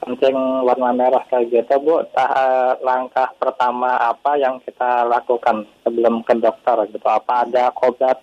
kencing 0.00 0.38
warna 0.62 0.94
merah 0.94 1.26
kayak 1.26 1.50
gitu, 1.50 1.74
Bu, 1.82 2.06
tah- 2.14 2.78
langkah 2.80 3.34
pertama 3.36 3.98
apa 3.98 4.38
yang 4.38 4.62
kita 4.62 5.02
lakukan 5.10 5.66
sebelum 5.82 6.22
ke 6.22 6.38
dokter 6.38 6.86
gitu? 6.94 7.04
Apa 7.04 7.44
ada 7.44 7.74
obat 7.82 8.22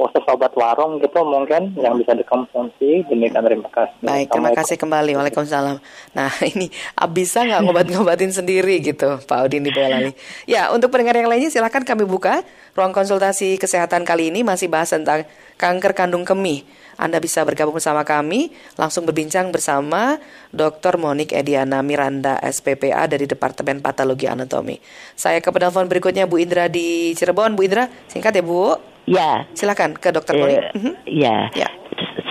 khusus 0.00 0.24
obat 0.32 0.56
warung 0.56 0.96
gitu 0.96 1.20
mungkin 1.24 1.76
yang 1.76 1.96
bisa 2.00 2.16
dikonsumsi? 2.16 3.04
Demikian 3.08 3.44
terima 3.44 3.68
kasih. 3.68 3.96
Baik, 4.00 4.26
terima 4.32 4.50
kasih 4.56 4.76
kembali. 4.80 5.12
Waalaikumsalam. 5.16 5.76
Nah, 6.16 6.32
ini 6.56 6.72
ah, 6.96 7.08
bisa 7.08 7.44
nggak 7.44 7.60
ngobat-ngobatin 7.68 8.32
sendiri 8.32 8.80
gitu, 8.80 9.20
Pak 9.24 9.48
Udin 9.48 9.64
di 9.64 9.72
Boyolali. 9.72 10.12
Ya, 10.48 10.72
untuk 10.72 10.88
pendengar 10.92 11.16
yang 11.20 11.28
lainnya 11.28 11.52
silahkan 11.52 11.84
kami 11.84 12.08
buka 12.08 12.44
ruang 12.72 12.96
konsultasi 12.96 13.60
kesehatan 13.60 14.08
kali 14.08 14.32
ini 14.32 14.40
masih 14.40 14.72
bahas 14.72 14.92
tentang 14.92 15.28
kanker 15.60 15.92
kandung 15.92 16.24
kemih. 16.24 16.64
Anda 17.00 17.16
bisa 17.16 17.40
bergabung 17.48 17.72
bersama 17.72 18.04
kami, 18.04 18.52
langsung 18.76 19.08
berbincang 19.08 19.48
bersama 19.48 20.20
Dr. 20.52 21.00
Monik 21.00 21.32
Ediana 21.32 21.80
Miranda, 21.80 22.36
SPPA 22.44 23.08
dari 23.08 23.24
Departemen 23.24 23.80
Patologi 23.80 24.28
Anatomi. 24.28 24.76
Saya 25.16 25.40
ke 25.40 25.48
penelpon 25.48 25.88
berikutnya 25.88 26.28
Bu 26.28 26.36
Indra 26.36 26.68
di 26.68 27.16
Cirebon. 27.16 27.56
Bu 27.56 27.64
Indra, 27.64 27.88
singkat 28.04 28.36
ya 28.36 28.44
Bu. 28.44 28.76
Ya. 29.08 29.48
Silakan 29.56 29.96
ke 29.96 30.12
Dr. 30.12 30.36
Eh, 30.36 30.38
Monik. 30.38 30.60
Ya. 31.08 31.48
Ya. 31.56 31.68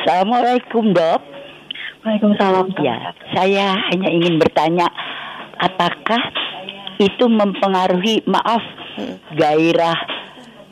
Assalamualaikum 0.06 0.94
dok. 0.94 1.20
Waalaikumsalam. 2.06 2.72
Ya, 2.80 3.12
saya 3.36 3.76
hanya 3.92 4.08
ingin 4.08 4.40
bertanya, 4.40 4.88
apakah 5.60 6.22
itu 7.00 7.28
mempengaruhi 7.28 8.24
maaf 8.24 8.64
gairah 9.36 10.00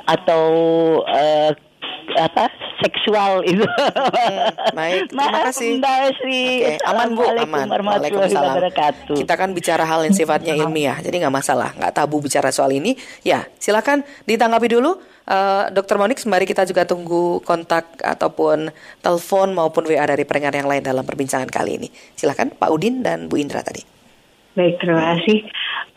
atau 0.08 0.44
eh, 1.04 1.52
apa 2.16 2.48
seksual 2.80 3.44
itu? 3.44 3.66
Baik, 4.72 5.08
terima 5.12 5.28
Maaf, 5.28 5.52
kasih. 5.52 5.82
Mbak 5.82 6.02
Sri. 6.22 6.44
Oke, 6.64 6.76
aman 6.88 7.08
Bu, 7.12 7.22
aman. 7.26 7.68
wabarakatuh. 7.68 9.18
Kita 9.18 9.34
kan 9.36 9.50
bicara 9.52 9.84
hal 9.84 10.06
yang 10.08 10.16
sifatnya 10.16 10.54
ilmiah, 10.56 11.02
jadi 11.04 11.28
nggak 11.28 11.36
masalah, 11.36 11.76
nggak 11.76 11.92
tabu 11.92 12.24
bicara 12.24 12.54
soal 12.54 12.72
ini. 12.72 12.96
Ya, 13.26 13.50
silakan 13.60 14.08
ditanggapi 14.24 14.72
dulu, 14.72 15.02
Eh, 15.28 15.66
Dokter 15.76 16.00
Monik. 16.00 16.24
Mari 16.24 16.48
kita 16.48 16.64
juga 16.64 16.88
tunggu 16.88 17.44
kontak 17.44 18.00
ataupun 18.00 18.72
telepon 19.04 19.52
maupun 19.52 19.84
WA 19.84 20.08
dari 20.08 20.24
pendengar 20.24 20.56
yang 20.56 20.72
lain 20.72 20.80
dalam 20.80 21.04
perbincangan 21.04 21.52
kali 21.52 21.76
ini. 21.84 21.92
Silakan 22.16 22.56
Pak 22.56 22.70
Udin 22.72 23.04
dan 23.04 23.28
Bu 23.28 23.36
Indra 23.36 23.60
tadi. 23.60 23.84
Baik, 24.56 24.80
terima 24.80 25.14
kasih. 25.14 25.44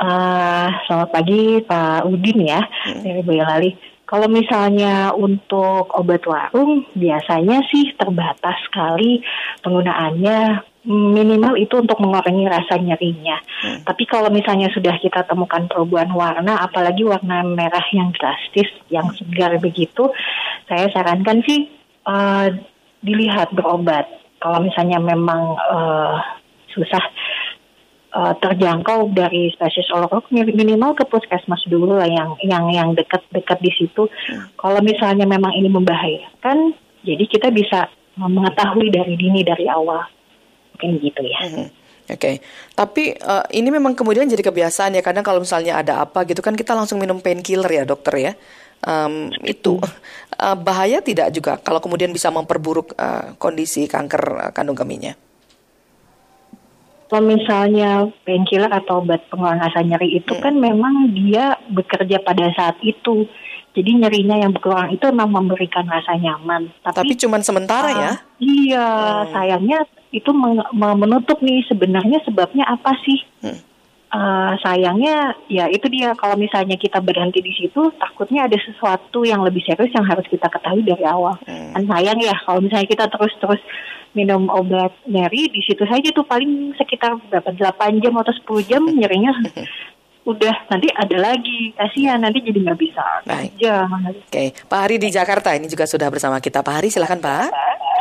Eh, 0.02 0.68
selamat 0.84 1.08
pagi 1.14 1.62
Pak 1.62 2.10
Udin 2.10 2.38
ya 2.42 2.60
dari 3.06 3.22
Boyolali. 3.22 3.70
Kalau 4.10 4.26
misalnya 4.26 5.14
untuk 5.14 5.86
obat 5.94 6.26
warung 6.26 6.82
biasanya 6.98 7.62
sih 7.70 7.94
terbatas 7.94 8.58
sekali 8.66 9.22
penggunaannya 9.62 10.66
minimal 10.90 11.54
itu 11.54 11.78
untuk 11.78 12.02
mengurangi 12.02 12.42
rasa 12.50 12.74
nyerinya. 12.80 13.38
Tapi 13.86 14.02
kalau 14.10 14.26
misalnya 14.34 14.66
sudah 14.74 14.98
kita 14.98 15.22
temukan 15.30 15.70
perubahan 15.70 16.10
warna, 16.10 16.58
apalagi 16.58 17.06
warna 17.06 17.46
merah 17.46 17.84
yang 17.94 18.10
drastis, 18.16 18.66
yang 18.90 19.06
segar 19.14 19.54
begitu, 19.62 20.10
saya 20.66 20.90
sarankan 20.90 21.46
sih 21.46 21.70
eh, 22.08 22.46
dilihat 23.06 23.54
berobat. 23.54 24.10
Kalau 24.42 24.58
misalnya 24.58 24.98
memang 24.98 25.54
eh, 25.54 26.16
susah 26.74 27.04
eh, 28.10 28.34
terjangkau 28.38 29.14
dari 29.14 29.50
spesies 29.54 29.88
olorok 29.94 30.30
minimal 30.34 30.94
ke 30.98 31.06
puskesmas 31.06 31.62
dulu 31.66 31.98
lah 31.98 32.06
yang 32.06 32.36
yang 32.44 32.68
yang 32.70 32.88
dekat-dekat 32.94 33.58
di 33.62 33.72
situ. 33.74 34.06
Kalau 34.58 34.80
misalnya 34.82 35.24
memang 35.24 35.54
ini 35.54 35.70
membahayakan, 35.70 36.74
jadi 37.06 37.24
kita 37.26 37.48
bisa 37.54 37.88
mengetahui 38.18 38.92
dari 38.92 39.14
dini 39.16 39.40
dari 39.46 39.70
awal. 39.70 40.04
Mungkin 40.76 40.90
gitu 41.00 41.22
ya. 41.24 41.40
Mhm. 41.46 41.68
Oke, 42.10 42.42
tapi 42.74 43.14
eh, 43.14 43.44
ini 43.54 43.70
memang 43.70 43.94
kemudian 43.94 44.26
jadi 44.26 44.42
kebiasaan 44.42 44.98
ya. 44.98 45.02
Kadang 45.02 45.22
kalau 45.22 45.38
misalnya 45.38 45.78
ada 45.78 46.02
apa 46.02 46.26
gitu 46.26 46.42
kan 46.42 46.58
kita 46.58 46.74
langsung 46.74 46.98
minum 46.98 47.22
painkiller 47.22 47.70
ya 47.70 47.84
dokter 47.86 48.14
ya. 48.18 48.32
Em, 48.80 49.28
itu 49.44 49.76
Eh, 50.40 50.56
bahaya 50.56 51.04
tidak 51.04 51.28
juga 51.36 51.60
kalau 51.60 51.84
kemudian 51.84 52.08
bisa 52.16 52.32
memperburuk 52.32 52.96
eh, 52.96 53.36
kondisi 53.36 53.84
kanker 53.84 54.48
eh, 54.48 54.50
kandung 54.56 54.72
kemihnya. 54.72 55.12
Kalau 57.10 57.26
misalnya 57.26 58.06
painkiller 58.22 58.70
atau 58.70 59.02
obat 59.02 59.26
pengurangan 59.26 59.66
rasa 59.66 59.82
nyeri 59.82 60.22
itu 60.22 60.30
kan 60.38 60.54
memang 60.54 61.10
dia 61.10 61.58
bekerja 61.66 62.22
pada 62.22 62.54
saat 62.54 62.78
itu. 62.86 63.26
Jadi 63.74 64.02
nyerinya 64.02 64.38
yang 64.38 64.54
berkurang 64.54 64.94
itu 64.94 65.02
memang 65.10 65.30
memberikan 65.30 65.86
rasa 65.90 66.14
nyaman. 66.14 66.70
Tapi 66.86 67.14
cuman 67.18 67.42
sementara 67.42 67.90
ya. 67.90 68.12
Ah, 68.14 68.16
Iya, 68.38 68.88
sayangnya 69.30 69.78
itu 70.10 70.30
menutup 70.74 71.38
nih 71.42 71.66
sebenarnya 71.66 72.22
sebabnya 72.22 72.66
apa 72.66 72.94
sih? 73.02 73.18
Hmm. 73.42 73.58
Eh, 74.10 74.52
sayangnya 74.66 75.38
ya 75.46 75.70
itu 75.70 75.86
dia 75.86 76.10
kalau 76.18 76.34
misalnya 76.34 76.74
kita 76.74 76.98
berhenti 76.98 77.38
di 77.38 77.54
situ 77.54 77.94
takutnya 77.94 78.50
ada 78.50 78.58
sesuatu 78.58 79.22
yang 79.22 79.46
lebih 79.46 79.62
serius 79.62 79.94
yang 79.94 80.02
harus 80.02 80.26
kita 80.26 80.50
ketahui 80.50 80.82
dari 80.82 81.06
awal. 81.06 81.38
Kan 81.46 81.86
sayang 81.86 82.18
ya 82.18 82.34
kalau 82.42 82.58
misalnya 82.58 82.90
kita 82.90 83.06
terus-terus 83.06 83.62
minum 84.12 84.50
obat 84.50 84.90
nyeri 85.04 85.46
di 85.48 85.60
situ 85.60 85.82
saja 85.82 86.10
tuh 86.10 86.22
paling 86.22 86.74
sekitar 86.74 87.14
berapa 87.28 87.50
8 87.52 87.70
jam 87.98 88.14
atau 88.14 88.34
10 88.34 88.66
jam 88.66 88.82
nyerinya 88.84 89.30
udah 90.22 90.54
nanti 90.68 90.90
ada 90.90 91.16
lagi 91.16 91.72
kasihan 91.72 92.18
nanti 92.18 92.42
jadi 92.42 92.58
nggak 92.60 92.78
bisa 92.78 93.02
Baik. 93.24 93.56
kerja. 93.56 93.88
Oke, 94.20 94.44
Pak 94.68 94.78
Hari 94.78 94.96
di 94.96 95.08
Jakarta 95.08 95.54
ini 95.54 95.64
juga 95.64 95.88
sudah 95.88 96.06
bersama 96.06 96.38
kita. 96.38 96.60
Pak 96.60 96.74
Hari 96.76 96.88
silakan 96.88 97.18
Pak. 97.18 97.48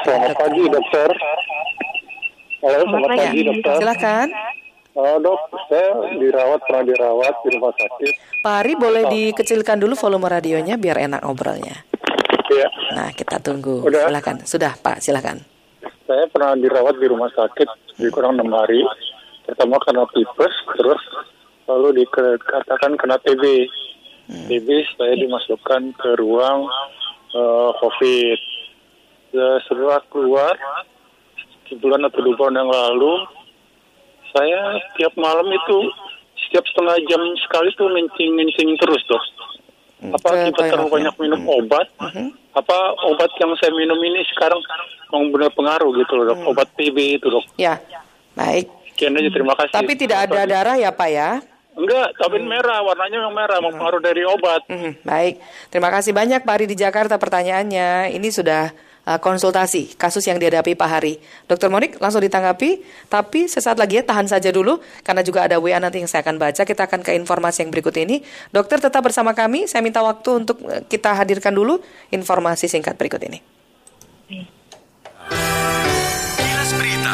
Selamat 0.04 0.36
pagi 0.36 0.64
dokter. 0.68 1.10
Halo, 2.60 2.76
Selamat 2.76 2.92
selamat 2.92 3.10
pagi. 3.16 3.40
dokter. 3.42 3.74
Silakan. 3.80 4.28
Oh, 4.92 5.16
dok, 5.16 5.40
saya 5.72 5.90
dirawat 6.12 6.60
pernah 6.60 6.84
dirawat 6.84 7.34
di 7.40 7.50
rumah 7.56 7.72
sakit. 7.72 8.14
Pak 8.44 8.56
Hari 8.58 8.74
boleh 8.76 9.04
dikecilkan 9.08 9.80
dulu 9.80 9.96
volume 9.96 10.28
radionya 10.28 10.76
biar 10.76 11.00
enak 11.00 11.24
ngobrolnya. 11.24 11.88
Iya, 12.50 12.68
Nah, 12.98 13.10
kita 13.16 13.40
tunggu. 13.40 13.80
Udah. 13.80 14.12
Silakan. 14.12 14.44
Sudah, 14.44 14.76
Pak, 14.76 15.00
silakan. 15.00 15.40
Saya 16.10 16.26
pernah 16.26 16.58
dirawat 16.58 16.98
di 16.98 17.06
rumah 17.06 17.30
sakit 17.30 17.70
di 18.02 18.10
kurang 18.10 18.42
enam 18.42 18.50
hari. 18.50 18.82
Pertama 19.46 19.78
karena 19.86 20.10
tipes, 20.10 20.54
terus 20.74 21.02
lalu 21.70 22.02
dikatakan 22.02 22.98
kena 22.98 23.22
TB. 23.22 23.70
TB 24.50 24.68
saya 24.98 25.14
dimasukkan 25.22 25.94
ke 26.02 26.10
ruang 26.18 26.66
eh, 27.38 27.70
COVID. 27.78 28.40
Ya, 29.30 29.62
setelah 29.70 30.02
keluar 30.10 30.58
sebulan 31.70 32.02
atau 32.10 32.26
dua 32.26 32.34
bulan 32.34 32.58
yang 32.58 32.74
lalu, 32.74 33.14
saya 34.34 34.82
tiap 34.98 35.14
malam 35.14 35.46
itu 35.46 35.94
setiap 36.50 36.66
setengah 36.74 36.98
jam 37.06 37.22
sekali 37.46 37.70
tuh 37.78 37.86
ngencing-ngencing 37.86 38.70
terus 38.82 39.02
dok. 39.06 39.24
Apa 40.18 40.28
Ke 40.34 40.38
akibat 40.50 40.66
terlalu 40.74 40.90
banyak 40.90 41.16
minum 41.22 41.42
obat? 41.46 41.86
Apa 42.50 42.78
obat 43.06 43.30
yang 43.38 43.54
saya 43.62 43.70
minum 43.74 43.98
ini 44.02 44.26
sekarang 44.34 44.58
memang 45.14 45.30
benar 45.30 45.52
pengaruh 45.54 45.94
gitu 45.94 46.12
loh 46.18 46.34
dok? 46.34 46.40
Obat 46.50 46.68
TB 46.74 47.22
itu 47.22 47.28
dok. 47.30 47.46
Ya, 47.62 47.78
baik. 48.34 48.68
Sekian 48.94 49.16
aja 49.16 49.30
terima 49.32 49.54
kasih. 49.56 49.74
Tapi 49.74 49.94
tidak 49.96 50.28
ada 50.28 50.44
darah 50.44 50.76
ya, 50.76 50.90
Pak 50.92 51.10
ya? 51.14 51.40
Enggak, 51.80 52.12
tapi 52.20 52.44
merah, 52.44 52.84
warnanya 52.84 53.24
memang 53.24 53.36
merah, 53.40 53.56
memang 53.64 53.80
pengaruh 53.80 54.02
dari 54.04 54.28
obat. 54.28 54.68
Mhm, 54.68 55.00
baik, 55.08 55.40
terima 55.72 55.88
kasih 55.88 56.12
banyak 56.12 56.44
Pak 56.44 56.54
Hari 56.60 56.66
di 56.68 56.76
Jakarta 56.76 57.16
pertanyaannya. 57.16 58.12
Ini 58.12 58.28
sudah 58.28 58.76
konsultasi 59.18 59.98
kasus 59.98 60.22
yang 60.30 60.38
dihadapi 60.38 60.78
Pak 60.78 60.90
Hari. 60.90 61.18
Dokter 61.50 61.74
Monik 61.74 61.98
langsung 61.98 62.22
ditanggapi, 62.22 62.86
tapi 63.10 63.50
sesaat 63.50 63.82
lagi 63.82 63.98
ya 63.98 64.04
tahan 64.06 64.30
saja 64.30 64.54
dulu 64.54 64.78
karena 65.02 65.26
juga 65.26 65.50
ada 65.50 65.58
WA 65.58 65.82
nanti 65.82 65.98
yang 65.98 66.06
saya 66.06 66.22
akan 66.22 66.38
baca. 66.38 66.62
Kita 66.62 66.86
akan 66.86 67.02
ke 67.02 67.18
informasi 67.18 67.66
yang 67.66 67.74
berikut 67.74 67.98
ini. 67.98 68.22
Dokter 68.54 68.78
tetap 68.78 69.02
bersama 69.02 69.34
kami. 69.34 69.66
Saya 69.66 69.82
minta 69.82 70.06
waktu 70.06 70.46
untuk 70.46 70.62
uh, 70.62 70.86
kita 70.86 71.18
hadirkan 71.18 71.58
dulu 71.58 71.82
informasi 72.14 72.70
singkat 72.70 72.94
berikut 72.94 73.26
ini. 73.26 73.42
Kilas 76.38 76.72
Berita. 76.78 77.14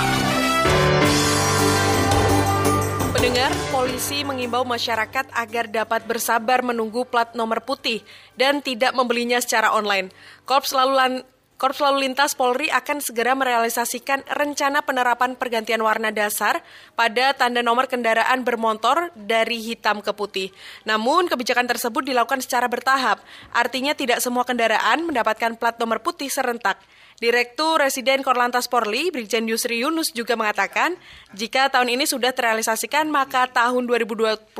Pendengar, 3.15 3.51
polisi 3.71 4.27
mengimbau 4.27 4.67
masyarakat 4.67 5.31
agar 5.31 5.71
dapat 5.71 6.03
bersabar 6.03 6.59
menunggu 6.59 7.07
plat 7.07 7.31
nomor 7.31 7.63
putih 7.63 8.03
dan 8.35 8.59
tidak 8.59 8.91
membelinya 8.91 9.39
secara 9.39 9.71
online. 9.71 10.11
Korps 10.43 10.75
lalu 10.75 10.93
lan- 10.99 11.25
Korps 11.55 11.79
Lalu 11.79 12.11
Lintas 12.11 12.35
Polri 12.35 12.67
akan 12.67 12.99
segera 12.99 13.31
merealisasikan 13.31 14.27
rencana 14.27 14.83
penerapan 14.83 15.39
pergantian 15.39 15.79
warna 15.79 16.11
dasar 16.11 16.59
pada 16.99 17.31
tanda 17.31 17.63
nomor 17.63 17.87
kendaraan 17.87 18.43
bermotor 18.43 19.07
dari 19.15 19.63
hitam 19.63 20.03
ke 20.03 20.11
putih. 20.11 20.51
Namun, 20.83 21.31
kebijakan 21.31 21.63
tersebut 21.63 22.03
dilakukan 22.03 22.43
secara 22.43 22.67
bertahap, 22.67 23.23
artinya 23.55 23.95
tidak 23.95 24.19
semua 24.19 24.43
kendaraan 24.43 25.07
mendapatkan 25.07 25.55
plat 25.55 25.79
nomor 25.79 26.03
putih 26.03 26.27
serentak. 26.27 26.75
Direktur 27.15 27.79
Residen 27.79 28.27
Korlantas 28.27 28.67
Polri, 28.67 29.07
Brigjen 29.07 29.47
Yusri 29.47 29.79
Yunus 29.79 30.11
juga 30.11 30.35
mengatakan, 30.35 30.99
jika 31.31 31.71
tahun 31.71 31.95
ini 31.95 32.03
sudah 32.03 32.35
terrealisasikan, 32.35 33.07
maka 33.07 33.47
tahun 33.47 33.87
2027 33.87 34.51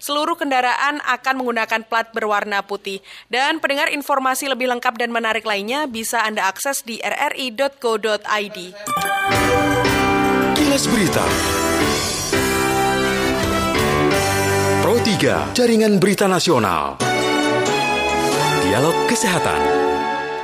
seluruh 0.00 0.32
kendaraan 0.32 1.04
akan 1.04 1.34
menggunakan 1.44 1.84
plat 1.84 2.08
berwarna 2.16 2.64
putih. 2.64 3.04
Dan 3.28 3.60
pendengar 3.60 3.92
informasi 3.92 4.48
lebih 4.48 4.72
lengkap 4.72 4.96
dan 4.96 5.12
menarik 5.12 5.44
lainnya 5.44 5.84
bisa 5.84 6.24
Anda 6.24 6.48
akses 6.48 6.88
di 6.88 7.04
rri.co.id. 7.04 8.58
Kilas 10.56 10.84
Berita. 10.88 11.24
Pro 14.80 14.96
3, 15.04 15.52
Jaringan 15.52 16.00
Berita 16.00 16.24
Nasional. 16.24 16.96
Dialog 18.64 18.96
Kesehatan. 19.04 19.83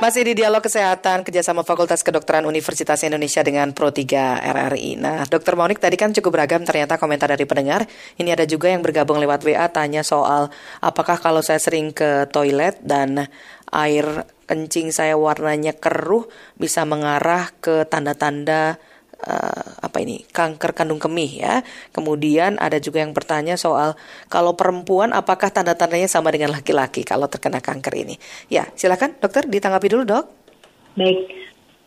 Masih 0.01 0.25
di 0.25 0.33
dialog 0.33 0.65
kesehatan 0.65 1.21
kerjasama 1.21 1.61
Fakultas 1.61 2.01
Kedokteran 2.01 2.49
Universitas 2.49 3.05
Indonesia 3.05 3.45
dengan 3.45 3.69
Pro 3.69 3.93
3 3.93 4.41
RRI. 4.41 4.97
Nah, 4.97 5.29
Dokter 5.29 5.53
Monik 5.53 5.77
tadi 5.77 5.93
kan 5.93 6.09
cukup 6.09 6.41
beragam 6.41 6.65
ternyata 6.65 6.97
komentar 6.97 7.29
dari 7.29 7.45
pendengar. 7.45 7.85
Ini 8.17 8.33
ada 8.33 8.49
juga 8.49 8.73
yang 8.73 8.81
bergabung 8.81 9.21
lewat 9.21 9.45
WA 9.45 9.69
tanya 9.69 10.01
soal 10.01 10.49
apakah 10.81 11.21
kalau 11.21 11.45
saya 11.45 11.61
sering 11.61 11.93
ke 11.93 12.25
toilet 12.33 12.81
dan 12.81 13.29
air 13.69 14.25
kencing 14.49 14.89
saya 14.89 15.13
warnanya 15.21 15.77
keruh 15.77 16.25
bisa 16.57 16.81
mengarah 16.81 17.53
ke 17.61 17.85
tanda-tanda 17.85 18.81
uh, 19.27 19.85
apa 19.85 19.97
ini 20.01 20.25
kanker 20.29 20.73
kandung 20.73 20.97
kemih 20.97 21.31
ya. 21.41 21.53
Kemudian 21.93 22.57
ada 22.57 22.81
juga 22.81 23.01
yang 23.01 23.13
bertanya 23.13 23.55
soal 23.57 23.93
kalau 24.27 24.57
perempuan 24.57 25.13
apakah 25.13 25.53
tanda-tandanya 25.53 26.09
sama 26.09 26.33
dengan 26.33 26.53
laki-laki 26.53 27.05
kalau 27.05 27.29
terkena 27.29 27.61
kanker 27.61 27.93
ini. 27.93 28.15
Ya, 28.49 28.69
silakan 28.73 29.17
dokter 29.21 29.45
ditanggapi 29.45 29.87
dulu 29.87 30.03
dok. 30.05 30.25
Baik, 30.97 31.19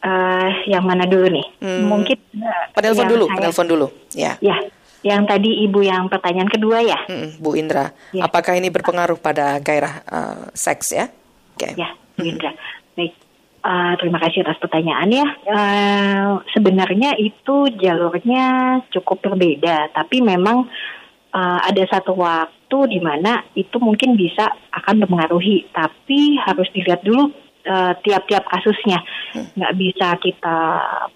uh, 0.04 0.50
yang 0.68 0.84
mana 0.84 1.04
dulu 1.04 1.28
nih? 1.28 1.46
Hmm, 1.60 1.84
Mungkin 1.88 2.18
uh, 2.40 2.64
penelpon 2.72 3.06
dulu, 3.08 3.24
saya, 3.28 3.36
penelpon 3.36 3.66
dulu. 3.68 3.86
Ya. 4.16 4.32
Ya, 4.40 4.56
yang 5.04 5.28
tadi 5.28 5.64
ibu 5.64 5.84
yang 5.84 6.08
pertanyaan 6.08 6.48
kedua 6.48 6.80
ya. 6.80 6.98
Hmm, 7.08 7.36
Bu 7.36 7.56
Indra, 7.58 7.92
ya. 8.16 8.24
apakah 8.24 8.56
ini 8.56 8.72
berpengaruh 8.72 9.20
pada 9.20 9.60
gairah 9.60 9.94
uh, 10.08 10.44
seks 10.56 10.96
ya? 10.96 11.12
Okay. 11.60 11.76
Ya, 11.76 11.92
Bu 12.16 12.24
Indra. 12.24 12.56
Baik, 12.94 13.12
uh, 13.64 13.96
terima 13.96 14.20
kasih 14.20 14.44
atas 14.44 14.60
pertanyaannya. 14.60 15.26
Uh, 15.48 16.30
sebenarnya 16.52 17.16
itu 17.16 17.72
jalurnya 17.80 18.78
cukup 18.92 19.24
berbeda, 19.24 19.90
tapi 19.96 20.20
memang 20.20 20.68
uh, 21.32 21.58
ada 21.64 21.82
satu 21.88 22.12
waktu 22.14 22.78
di 22.92 23.00
mana 23.00 23.40
itu 23.56 23.80
mungkin 23.80 24.14
bisa 24.14 24.52
akan 24.70 25.02
mempengaruhi, 25.02 25.72
tapi 25.72 26.36
harus 26.38 26.68
dilihat 26.76 27.00
dulu 27.00 27.32
Eh, 27.64 27.92
tiap-tiap 28.04 28.44
uh, 28.44 28.50
kasusnya 28.52 29.00
hmm. 29.32 29.56
nggak 29.56 29.74
bisa 29.80 30.20
kita 30.20 30.56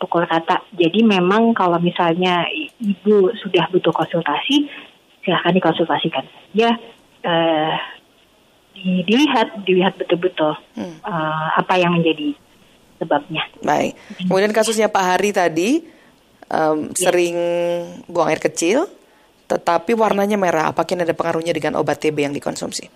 pukul 0.01 0.25
rata. 0.25 0.65
Jadi 0.73 1.05
memang 1.05 1.53
kalau 1.53 1.77
misalnya 1.77 2.49
ibu 2.81 3.29
sudah 3.37 3.69
butuh 3.69 3.93
konsultasi, 3.93 4.65
silahkan 5.25 5.53
dikonsultasikan 5.53 6.25
ya 6.57 6.73
Uh, 7.19 7.75
di, 8.79 9.03
dilihat, 9.05 9.67
dilihat 9.67 9.95
betul-betul 9.99 10.55
hmm. 10.79 11.03
uh, 11.03 11.49
apa 11.59 11.75
yang 11.79 11.99
menjadi 11.99 12.35
sebabnya. 12.99 13.43
Baik. 13.63 13.95
Kemudian 14.27 14.55
kasusnya 14.55 14.91
Pak 14.91 15.05
Hari 15.05 15.31
tadi 15.35 15.83
um, 16.51 16.91
ya. 16.95 17.11
sering 17.11 17.37
buang 18.11 18.31
air 18.31 18.43
kecil, 18.43 18.87
tetapi 19.47 19.95
warnanya 19.95 20.39
merah. 20.39 20.71
Apakah 20.71 20.99
ada 20.99 21.15
pengaruhnya 21.15 21.55
dengan 21.55 21.79
obat 21.79 22.03
TB 22.03 22.17
yang 22.31 22.35
dikonsumsi? 22.35 22.91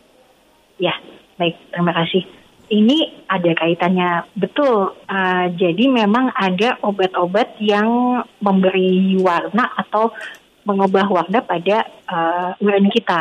Ya, 0.83 0.95
baik. 1.39 1.55
Terima 1.71 1.95
kasih 1.95 2.27
ini 2.73 3.05
ada 3.29 3.53
kaitannya 3.53 4.25
betul. 4.33 4.97
Uh, 5.05 5.47
jadi 5.61 5.93
memang 5.93 6.33
ada 6.33 6.81
obat-obat 6.81 7.61
yang 7.61 8.23
memberi 8.41 9.21
warna 9.21 9.69
atau 9.77 10.09
mengubah 10.65 11.07
warna 11.13 11.45
pada 11.45 11.85
uh, 12.09 12.57
urin 12.65 12.89
kita. 12.89 13.21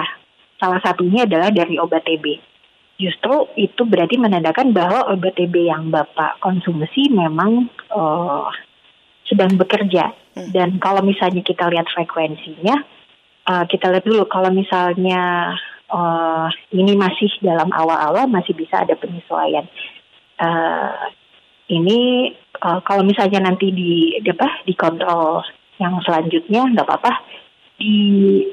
Salah 0.56 0.80
satunya 0.80 1.28
adalah 1.28 1.52
dari 1.52 1.76
obat 1.76 2.08
TB. 2.08 2.51
Justru 3.02 3.50
itu 3.58 3.82
berarti 3.82 4.22
menandakan 4.22 4.78
bahwa 4.78 5.10
obat 5.10 5.34
TB 5.34 5.56
yang 5.66 5.90
Bapak 5.90 6.38
konsumsi 6.38 7.10
memang 7.10 7.66
uh, 7.90 8.46
sedang 9.26 9.58
bekerja. 9.58 10.14
Hmm. 10.38 10.54
Dan 10.54 10.70
kalau 10.78 11.02
misalnya 11.02 11.42
kita 11.42 11.66
lihat 11.74 11.90
frekuensinya, 11.90 12.78
uh, 13.50 13.66
kita 13.66 13.90
lihat 13.90 14.06
dulu 14.06 14.30
kalau 14.30 14.54
misalnya 14.54 15.56
uh, 15.90 16.48
ini 16.70 16.94
masih 16.94 17.34
dalam 17.42 17.74
awal-awal 17.74 18.30
masih 18.30 18.54
bisa 18.54 18.86
ada 18.86 18.94
penyesuaian. 18.94 19.66
Uh, 20.38 21.10
ini 21.74 22.32
uh, 22.62 22.80
kalau 22.86 23.02
misalnya 23.02 23.42
nanti 23.50 23.74
di 23.74 24.20
apa 24.22 24.62
dikontrol 24.70 25.42
yang 25.82 25.98
selanjutnya 26.06 26.70
nggak 26.70 26.86
apa-apa 26.86 27.12
di 27.82 28.46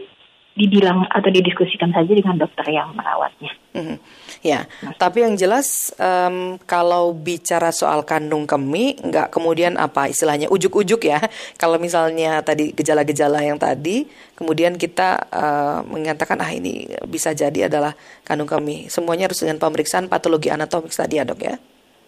dibilang 0.58 1.06
atau 1.06 1.30
didiskusikan 1.30 1.94
saja 1.94 2.10
dengan 2.10 2.34
dokter 2.34 2.66
yang 2.66 2.90
merawatnya. 2.98 3.54
Mm-hmm. 3.78 3.98
Ya, 4.42 4.70
tapi 4.98 5.22
yang 5.26 5.34
jelas 5.34 5.90
um, 5.98 6.58
kalau 6.66 7.14
bicara 7.14 7.70
soal 7.74 8.02
kandung 8.02 8.46
kemih, 8.46 8.98
nggak 9.02 9.34
kemudian 9.34 9.78
apa 9.78 10.10
istilahnya 10.10 10.50
ujuk-ujuk 10.50 11.06
ya. 11.06 11.18
Kalau 11.62 11.78
misalnya 11.82 12.38
tadi 12.46 12.70
gejala-gejala 12.70 13.42
yang 13.42 13.58
tadi, 13.58 14.06
kemudian 14.38 14.78
kita 14.78 15.26
uh, 15.30 15.82
mengatakan 15.86 16.38
ah 16.38 16.50
ini 16.54 16.86
bisa 17.10 17.34
jadi 17.34 17.66
adalah 17.66 17.98
kandung 18.22 18.46
kemih. 18.46 18.86
Semuanya 18.86 19.26
harus 19.26 19.42
dengan 19.42 19.58
pemeriksaan 19.58 20.06
patologi 20.06 20.54
anatomik 20.54 20.94
tadi 20.94 21.18
ya 21.18 21.26
dok 21.26 21.42
ya. 21.42 21.58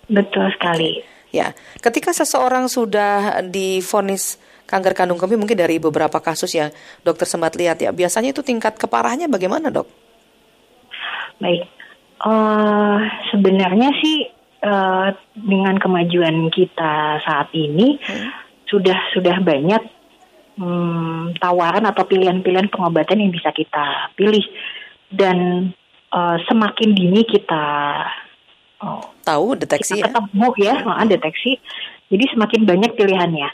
Betul 0.07 0.51
sekali. 0.55 1.03
Ya, 1.31 1.55
ketika 1.79 2.11
seseorang 2.11 2.67
sudah 2.67 3.39
difonis 3.47 4.39
kanker 4.71 4.95
kandung 4.95 5.19
kemih 5.19 5.35
mungkin 5.35 5.59
dari 5.59 5.83
beberapa 5.83 6.23
kasus 6.23 6.55
yang 6.55 6.71
dokter 7.03 7.27
sempat 7.27 7.59
lihat 7.59 7.83
ya. 7.83 7.91
Biasanya 7.91 8.31
itu 8.31 8.47
tingkat 8.47 8.79
keparahannya 8.79 9.27
bagaimana 9.27 9.71
dok? 9.75 9.91
Baik, 11.43 11.67
uh, 12.23 12.99
sebenarnya 13.35 13.91
sih 13.99 14.31
uh, 14.63 15.11
dengan 15.35 15.75
kemajuan 15.83 16.53
kita 16.55 17.19
saat 17.27 17.51
ini 17.57 17.99
hmm. 17.99 18.31
sudah 18.71 18.99
sudah 19.17 19.41
banyak 19.43 19.83
um, 20.61 21.33
tawaran 21.41 21.89
atau 21.89 22.05
pilihan-pilihan 22.07 22.69
pengobatan 22.69 23.25
yang 23.25 23.33
bisa 23.33 23.51
kita 23.51 24.15
pilih 24.15 24.45
dan 25.11 25.71
uh, 26.13 26.37
semakin 26.47 26.95
dini 26.95 27.25
kita 27.27 27.65
oh, 28.83 29.05
tahu 29.25 29.57
deteksi 29.57 30.01
kita 30.01 30.09
ya? 30.09 30.13
ketemu 30.13 30.49
ya, 30.61 30.75
hmm. 30.83 31.09
deteksi. 31.09 31.53
Jadi 32.11 32.25
semakin 32.35 32.63
banyak 32.67 32.93
pilihannya 32.99 33.51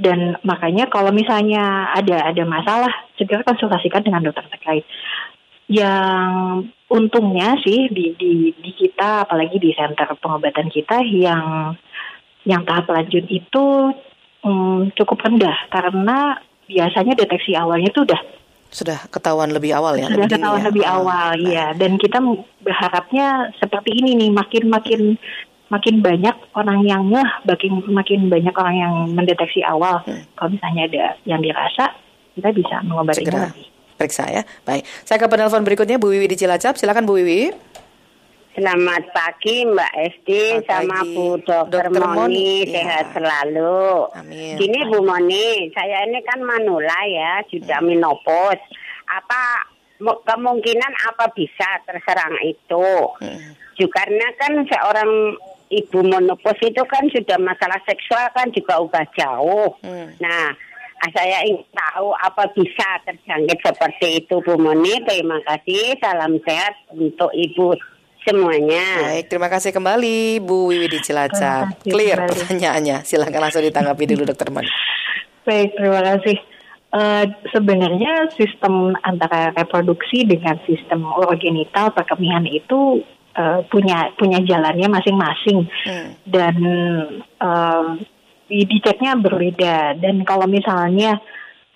dan 0.00 0.40
makanya 0.42 0.88
kalau 0.88 1.12
misalnya 1.12 1.92
ada 1.92 2.32
ada 2.32 2.42
masalah 2.48 2.92
segera 3.20 3.44
konsultasikan 3.44 4.00
dengan 4.00 4.24
dokter 4.24 4.48
terkait 4.48 4.88
yang 5.70 6.66
untungnya 6.90 7.54
sih 7.62 7.86
di 7.92 8.16
di 8.16 8.50
di 8.56 8.72
kita 8.74 9.28
apalagi 9.28 9.60
di 9.60 9.70
center 9.76 10.16
pengobatan 10.18 10.72
kita 10.72 11.04
yang 11.04 11.76
yang 12.48 12.64
tahap 12.64 12.88
lanjut 12.90 13.28
itu 13.28 13.92
um, 14.42 14.88
cukup 14.96 15.20
rendah 15.20 15.68
karena 15.68 16.40
biasanya 16.64 17.14
deteksi 17.14 17.54
awalnya 17.54 17.92
itu 17.92 18.02
udah 18.02 18.20
sudah 18.70 19.02
ketahuan 19.10 19.50
lebih 19.50 19.74
awal 19.74 19.98
ya 19.98 20.06
sudah 20.06 20.30
ketahuan 20.30 20.62
ya? 20.62 20.66
lebih 20.70 20.84
ah, 20.86 20.94
awal 21.02 21.30
nah. 21.36 21.50
ya 21.50 21.66
dan 21.74 21.98
kita 21.98 22.18
berharapnya 22.62 23.50
seperti 23.58 23.98
ini 23.98 24.14
nih 24.14 24.30
makin 24.30 24.64
makin 24.70 25.00
makin 25.70 26.02
banyak 26.02 26.34
orang 26.58 26.82
yang 26.82 27.06
ngeh, 27.08 27.30
makin 27.46 27.72
makin 27.94 28.20
banyak 28.26 28.54
orang 28.58 28.76
yang 28.76 28.94
mendeteksi 29.14 29.62
awal. 29.62 30.02
Hmm. 30.02 30.26
Kalau 30.34 30.50
misalnya 30.50 30.82
ada 30.90 31.04
yang 31.24 31.40
dirasa, 31.40 31.94
kita 32.34 32.50
bisa 32.50 32.82
mengobatinya 32.82 33.48
lagi. 33.48 33.70
Periksa 33.94 34.26
ya. 34.26 34.42
Baik. 34.66 34.82
Saya 35.06 35.22
ke 35.22 35.28
penelpon 35.30 35.62
berikutnya 35.62 36.00
Bu 36.00 36.10
Wiwi 36.10 36.26
di 36.26 36.36
Cilacap. 36.36 36.74
Silakan 36.74 37.06
Bu 37.06 37.20
Wiwi. 37.20 37.54
Selamat 38.50 39.14
pagi 39.14 39.62
Mbak 39.62 39.92
Esti 39.94 40.58
sama 40.66 41.06
Bu 41.06 41.38
Dokter, 41.46 41.86
Moni, 41.86 42.10
Moni. 42.18 42.50
sehat 42.66 43.06
ya. 43.06 43.12
selalu. 43.14 44.10
Amin. 44.10 44.58
Gini 44.58 44.90
Bu 44.90 45.06
Moni, 45.06 45.70
saya 45.70 46.02
ini 46.10 46.18
kan 46.26 46.42
manula 46.42 46.98
ya, 47.06 47.46
sudah 47.46 47.78
hmm. 47.78 47.94
menopause. 47.94 48.58
Apa 49.06 49.70
kemungkinan 50.02 50.92
apa 51.14 51.30
bisa 51.30 51.78
terserang 51.86 52.34
itu? 52.42 52.90
Hmm. 53.22 53.54
Juga 53.78 54.02
karena 54.02 54.26
kan 54.34 54.52
seorang 54.66 55.38
ibu 55.70 56.00
menopause 56.02 56.66
itu 56.66 56.82
kan 56.90 57.06
sudah 57.06 57.38
masalah 57.38 57.78
seksual 57.86 58.34
kan 58.34 58.50
juga 58.50 58.82
ubah 58.82 59.06
jauh. 59.14 59.78
Hmm. 59.86 60.10
Nah, 60.18 60.50
saya 61.14 61.46
ingin 61.46 61.62
tahu 61.70 62.10
apa 62.18 62.50
bisa 62.58 62.98
terjangkit 63.06 63.62
seperti 63.62 64.26
itu 64.26 64.42
Bu 64.42 64.58
Moni. 64.58 64.98
Terima 65.06 65.38
kasih. 65.46 65.94
Salam 66.02 66.42
sehat 66.42 66.74
untuk 66.98 67.30
Ibu 67.30 67.78
semuanya. 68.26 68.84
Baik, 69.06 69.26
terima 69.32 69.48
kasih 69.48 69.70
kembali 69.72 70.44
Bu 70.44 70.70
Wiwi 70.70 70.88
di 70.92 70.98
Cilacap. 71.00 71.80
Clear 71.84 72.24
kembali. 72.24 72.30
pertanyaannya. 72.32 72.96
Silahkan 73.04 73.40
langsung 73.40 73.64
ditanggapi 73.64 74.04
dulu 74.04 74.22
Dokter 74.28 74.48
Moni. 74.52 74.70
Baik, 75.48 75.72
terima 75.76 76.00
kasih. 76.04 76.36
Uh, 76.90 77.22
sebenarnya 77.54 78.34
sistem 78.34 78.98
antara 79.06 79.54
reproduksi 79.54 80.26
dengan 80.26 80.58
sistem 80.66 81.06
urogenital 81.06 81.94
perkemihan 81.94 82.42
itu 82.50 83.06
uh, 83.38 83.62
punya 83.70 84.10
punya 84.18 84.42
jalannya 84.42 84.90
masing-masing 84.90 85.70
hmm. 85.70 86.10
dan 86.26 86.56
uh, 87.38 87.94
diceknya 88.50 89.14
berbeda 89.22 90.02
dan 90.02 90.26
kalau 90.26 90.50
misalnya 90.50 91.22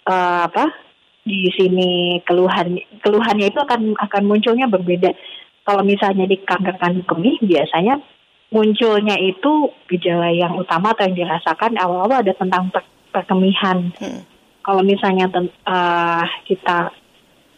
uh, 0.03 0.51
apa 0.51 0.75
di 1.23 1.47
sini 1.55 2.19
keluhan 2.27 2.77
keluhannya 3.01 3.49
itu 3.49 3.59
akan 3.63 3.95
akan 3.95 4.23
munculnya 4.27 4.67
berbeda 4.67 5.15
kalau 5.65 5.83
misalnya 5.83 6.29
di 6.29 6.37
kanker 6.41 6.77
kandung 6.77 7.09
kemih 7.09 7.41
biasanya 7.41 8.01
munculnya 8.53 9.19
itu 9.19 9.73
gejala 9.91 10.31
yang 10.31 10.55
utama 10.55 10.95
atau 10.95 11.09
yang 11.11 11.17
dirasakan 11.19 11.75
awal-awal 11.81 12.23
ada 12.23 12.37
tentang 12.37 12.71
per 12.71 12.85
perkemihan 13.11 13.91
hmm. 13.99 14.23
kalau 14.63 14.83
misalnya 14.83 15.31
uh, 15.67 16.27
kita 16.47 16.91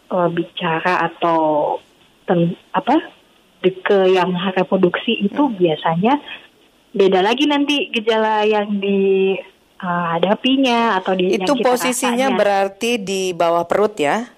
uh, 0.09 0.29
bicara 0.29 1.09
atau 1.11 1.77
ten 2.25 2.53
apa 2.71 3.13
ke 3.61 3.97
yang 4.13 4.31
reproduksi 4.53 5.27
itu 5.27 5.43
hmm. 5.43 5.57
biasanya 5.57 6.13
beda 6.93 7.19
lagi 7.25 7.49
nanti 7.49 7.89
gejala 7.91 8.45
yang 8.45 8.79
di 8.79 9.33
uh, 9.81 10.05
hadapinya 10.17 10.97
atau 11.01 11.13
di 11.17 11.35
itu 11.35 11.53
posisinya 11.61 12.31
rasanya. 12.31 12.37
berarti 12.37 12.91
di 13.01 13.21
bawah 13.33 13.65
perut 13.65 13.97
ya? 13.97 14.29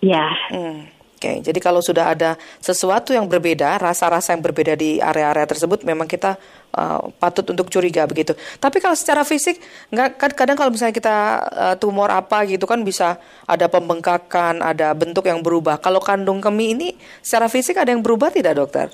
Ya. 0.00 0.26
Hmm. 0.50 0.95
Oke, 1.16 1.40
jadi 1.40 1.56
kalau 1.64 1.80
sudah 1.80 2.12
ada 2.12 2.36
sesuatu 2.60 3.16
yang 3.16 3.24
berbeda, 3.24 3.80
rasa-rasa 3.80 4.36
yang 4.36 4.44
berbeda 4.44 4.76
di 4.76 5.00
area-area 5.00 5.48
tersebut, 5.48 5.80
memang 5.80 6.04
kita 6.04 6.36
uh, 6.76 7.08
patut 7.16 7.40
untuk 7.48 7.72
curiga 7.72 8.04
begitu. 8.04 8.36
Tapi 8.60 8.84
kalau 8.84 8.92
secara 8.92 9.24
fisik, 9.24 9.56
nggak 9.88 10.20
kan 10.20 10.30
kadang 10.36 10.60
kalau 10.60 10.68
misalnya 10.68 10.92
kita 10.92 11.16
uh, 11.40 11.74
tumor 11.80 12.12
apa 12.12 12.44
gitu 12.44 12.68
kan 12.68 12.84
bisa 12.84 13.16
ada 13.48 13.64
pembengkakan, 13.64 14.60
ada 14.60 14.92
bentuk 14.92 15.24
yang 15.24 15.40
berubah. 15.40 15.80
Kalau 15.80 16.04
kandung 16.04 16.44
kemih 16.44 16.76
ini 16.76 16.88
secara 17.24 17.48
fisik 17.48 17.80
ada 17.80 17.96
yang 17.96 18.04
berubah 18.04 18.28
tidak 18.28 18.60
dokter? 18.60 18.92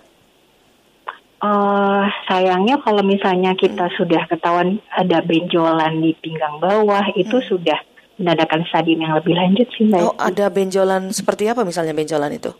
Uh, 1.43 2.07
sayangnya 2.31 2.79
kalau 2.87 3.03
misalnya 3.03 3.51
kita 3.59 3.91
hmm. 3.91 3.95
sudah 3.99 4.31
ketahuan 4.31 4.79
ada 4.95 5.19
benjolan 5.27 5.99
di 5.99 6.15
pinggang 6.23 6.63
bawah, 6.63 7.03
itu 7.19 7.35
hmm. 7.35 7.49
sudah 7.51 7.83
menandakan 8.23 8.63
stadium 8.71 9.03
yang 9.03 9.19
lebih 9.19 9.35
lanjut 9.35 9.67
sih 9.75 9.91
mbak. 9.91 10.01
Oh 10.01 10.15
ada 10.15 10.47
benjolan 10.49 11.11
seperti 11.11 11.51
apa 11.51 11.67
misalnya 11.67 11.91
benjolan 11.91 12.31
itu? 12.31 12.55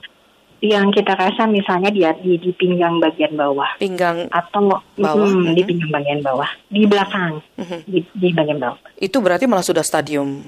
Yang 0.63 1.03
kita 1.03 1.19
rasa 1.19 1.47
misalnya 1.51 1.91
di, 1.91 2.07
di 2.23 2.39
di 2.39 2.51
pinggang 2.55 3.03
bagian 3.03 3.35
bawah. 3.35 3.67
Pinggang 3.83 4.31
atau 4.31 4.79
bawah 4.99 5.27
hmm, 5.27 5.51
hmm. 5.51 5.55
di 5.59 5.63
pinggang 5.67 5.91
bagian 5.91 6.21
bawah, 6.23 6.51
di 6.71 6.83
belakang, 6.87 7.43
hmm. 7.59 7.81
di, 7.87 7.99
di 8.15 8.29
bagian 8.31 8.59
bawah. 8.63 8.79
Itu 8.99 9.19
berarti 9.19 9.47
malah 9.51 9.67
sudah 9.67 9.83
stadium 9.83 10.47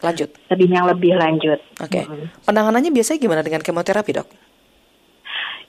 lanjut. 0.00 0.32
Stadium 0.48 0.72
yang 0.72 0.86
lebih 0.88 1.16
lanjut. 1.16 1.60
Oke. 1.80 1.92
Okay. 1.92 2.04
Hmm. 2.04 2.28
Penanganannya 2.44 2.92
biasanya 2.92 3.18
gimana 3.20 3.40
dengan 3.44 3.60
kemoterapi 3.60 4.12
dok? 4.16 4.28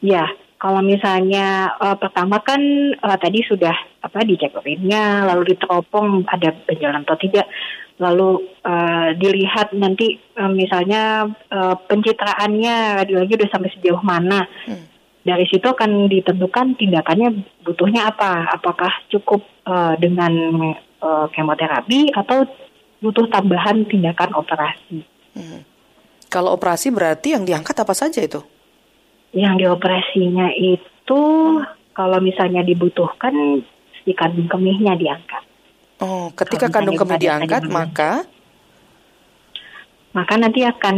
Ya, 0.04 0.28
kalau 0.56 0.80
misalnya 0.80 1.76
uh, 1.80 2.00
pertama 2.00 2.40
kan 2.44 2.60
uh, 3.04 3.18
tadi 3.20 3.44
sudah 3.44 3.76
apa 4.00 4.24
dicek 4.24 4.56
urinnya, 4.56 5.28
lalu 5.28 5.56
diteropong 5.56 6.24
ada 6.32 6.56
benjolan 6.64 7.04
atau 7.04 7.20
tidak 7.20 7.48
lalu 7.96 8.44
uh, 8.68 9.16
dilihat 9.16 9.72
nanti 9.72 10.20
uh, 10.36 10.52
misalnya 10.52 11.32
uh, 11.48 11.76
pencitraannya 11.88 13.00
lagi-lagi 13.04 13.40
udah 13.40 13.50
sampai 13.52 13.72
sejauh 13.80 14.04
mana. 14.04 14.44
Hmm. 14.68 14.86
Dari 15.26 15.48
situ 15.50 15.66
akan 15.66 16.06
ditentukan 16.12 16.78
tindakannya 16.78 17.34
butuhnya 17.66 18.12
apa. 18.12 18.46
Apakah 18.60 18.92
cukup 19.10 19.42
uh, 19.66 19.98
dengan 19.98 20.34
uh, 21.02 21.26
kemoterapi 21.32 22.14
atau 22.14 22.46
butuh 23.00 23.30
tambahan 23.30 23.86
tindakan 23.86 24.34
operasi. 24.34 25.06
Hmm. 25.38 25.62
Kalau 26.28 26.58
operasi 26.58 26.92
berarti 26.92 27.38
yang 27.38 27.46
diangkat 27.46 27.78
apa 27.78 27.94
saja 27.94 28.20
itu? 28.20 28.42
Yang 29.32 29.66
dioperasinya 29.66 30.52
itu 30.58 31.22
kalau 31.96 32.20
misalnya 32.20 32.66
dibutuhkan 32.66 33.64
si 34.04 34.12
kandung 34.18 34.50
kemihnya 34.52 34.98
diangkat. 35.00 35.45
Oh, 36.04 36.28
ketika 36.36 36.68
kandung 36.68 37.00
kemih 37.00 37.20
diangkat, 37.20 37.72
maka 37.72 38.28
maka 40.12 40.34
nanti 40.40 40.64
akan 40.64 40.98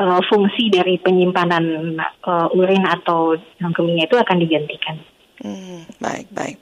uh, 0.00 0.20
fungsi 0.28 0.72
dari 0.72 0.96
penyimpanan 1.00 1.96
uh, 2.24 2.48
urin 2.56 2.84
atau 2.84 3.36
kemihnya 3.60 4.08
itu 4.08 4.16
akan 4.16 4.36
digantikan. 4.40 4.96
Hmm, 5.44 5.84
baik, 6.00 6.32
baik. 6.32 6.56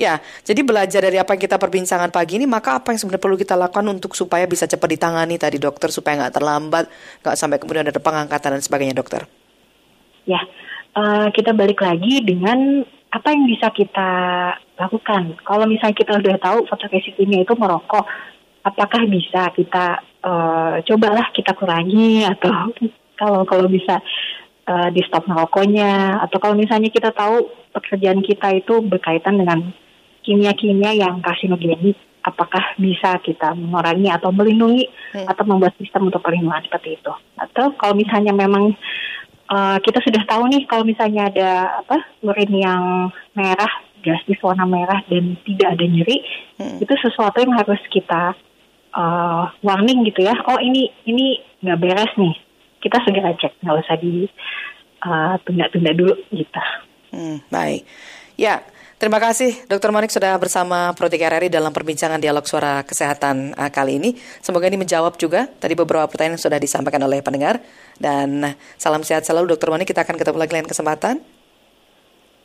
Ya, 0.00 0.24
jadi 0.40 0.64
belajar 0.64 1.04
dari 1.04 1.20
apa 1.20 1.36
yang 1.36 1.42
kita 1.44 1.60
perbincangan 1.60 2.08
pagi 2.08 2.40
ini, 2.40 2.48
maka 2.48 2.80
apa 2.80 2.94
yang 2.94 3.00
sebenarnya 3.04 3.20
perlu 3.20 3.36
kita 3.36 3.54
lakukan 3.58 3.84
untuk 3.92 4.16
supaya 4.16 4.48
bisa 4.48 4.64
cepat 4.64 4.88
ditangani 4.96 5.36
tadi 5.36 5.60
dokter, 5.60 5.92
supaya 5.92 6.24
nggak 6.24 6.34
terlambat, 6.40 6.88
nggak 7.20 7.36
sampai 7.36 7.60
kemudian 7.60 7.92
ada 7.92 8.00
pengangkatan 8.00 8.56
dan 8.56 8.62
sebagainya 8.64 8.96
dokter? 8.96 9.28
Ya, 10.24 10.40
uh, 10.96 11.28
kita 11.34 11.52
balik 11.52 11.84
lagi 11.84 12.24
dengan 12.24 12.88
apa 13.12 13.28
yang 13.28 13.44
bisa 13.44 13.68
kita 13.68 14.10
lakukan? 14.80 15.36
Kalau 15.44 15.68
misalnya 15.68 15.96
kita 15.96 16.16
sudah 16.16 16.36
tahu 16.40 16.64
fotoresistimnya 16.64 17.44
itu 17.44 17.52
merokok, 17.52 18.08
apakah 18.64 19.04
bisa 19.04 19.52
kita 19.52 20.00
uh, 20.24 20.80
cobalah 20.80 21.28
kita 21.36 21.52
kurangi 21.52 22.24
atau 22.32 22.72
kalau 23.20 23.44
kalau 23.44 23.68
bisa 23.68 24.00
uh, 24.64 24.88
di 24.88 25.04
stop 25.04 25.28
merokoknya 25.28 26.24
atau 26.24 26.40
kalau 26.40 26.56
misalnya 26.56 26.88
kita 26.88 27.12
tahu 27.12 27.52
pekerjaan 27.76 28.24
kita 28.24 28.56
itu 28.56 28.80
berkaitan 28.80 29.36
dengan 29.36 29.60
kimia-kimia 30.24 30.96
yang 30.96 31.20
karsinogenik, 31.20 31.98
apakah 32.24 32.62
bisa 32.78 33.18
kita 33.20 33.52
mengurangi 33.52 34.08
atau 34.08 34.30
melindungi 34.32 34.88
hmm. 35.12 35.26
atau 35.28 35.44
membuat 35.44 35.76
sistem 35.76 36.08
untuk 36.08 36.24
perlindungan 36.24 36.64
seperti 36.64 36.96
itu? 36.96 37.12
Atau 37.36 37.74
kalau 37.76 37.92
misalnya 37.92 38.32
memang 38.32 38.72
uh, 39.52 39.76
kita 39.84 40.00
sudah 40.00 40.22
tahu 40.24 40.48
nih 40.48 40.64
kalau 40.64 40.84
misalnya 40.88 41.28
ada 41.28 41.50
apa 41.84 42.00
urin 42.24 42.52
yang 42.56 42.82
merah 43.36 43.72
drastis 44.00 44.40
warna 44.40 44.64
merah 44.64 45.04
dan 45.06 45.36
tidak 45.44 45.68
ada 45.76 45.84
nyeri 45.84 46.18
hmm. 46.58 46.78
itu 46.80 46.94
sesuatu 46.98 47.38
yang 47.38 47.54
harus 47.54 47.78
kita 47.92 48.32
uh, 48.96 49.52
warning 49.60 50.08
gitu 50.08 50.24
ya 50.24 50.34
oh 50.48 50.58
ini 50.58 50.88
ini 51.04 51.38
nggak 51.60 51.78
beres 51.78 52.12
nih 52.16 52.34
kita 52.82 52.98
segera 53.04 53.36
cek 53.36 53.62
nggak 53.62 53.78
usah 53.78 53.96
di 54.00 54.26
uh, 55.06 55.38
tunda-tunda 55.46 55.94
dulu 55.94 56.18
gitu. 56.34 56.62
Hmm, 57.14 57.38
baik 57.52 57.86
ya 58.40 58.64
Terima 59.02 59.18
kasih 59.18 59.66
Dr. 59.66 59.90
Monik 59.90 60.14
sudah 60.14 60.38
bersama 60.38 60.94
Pro 60.94 61.10
3 61.10 61.18
RRI 61.26 61.50
dalam 61.50 61.74
perbincangan 61.74 62.22
dialog 62.22 62.46
suara 62.46 62.86
kesehatan 62.86 63.50
uh, 63.58 63.66
kali 63.66 63.98
ini. 63.98 64.14
Semoga 64.38 64.70
ini 64.70 64.78
menjawab 64.78 65.18
juga 65.18 65.50
tadi 65.58 65.74
beberapa 65.74 66.06
pertanyaan 66.06 66.38
yang 66.38 66.44
sudah 66.46 66.62
disampaikan 66.62 67.02
oleh 67.02 67.18
pendengar. 67.18 67.58
Dan 67.98 68.54
salam 68.78 69.02
sehat 69.02 69.26
selalu 69.26 69.58
Dr. 69.58 69.74
Monik, 69.74 69.90
kita 69.90 70.06
akan 70.06 70.14
ketemu 70.14 70.38
lagi 70.38 70.54
lain 70.54 70.70
kesempatan. 70.70 71.18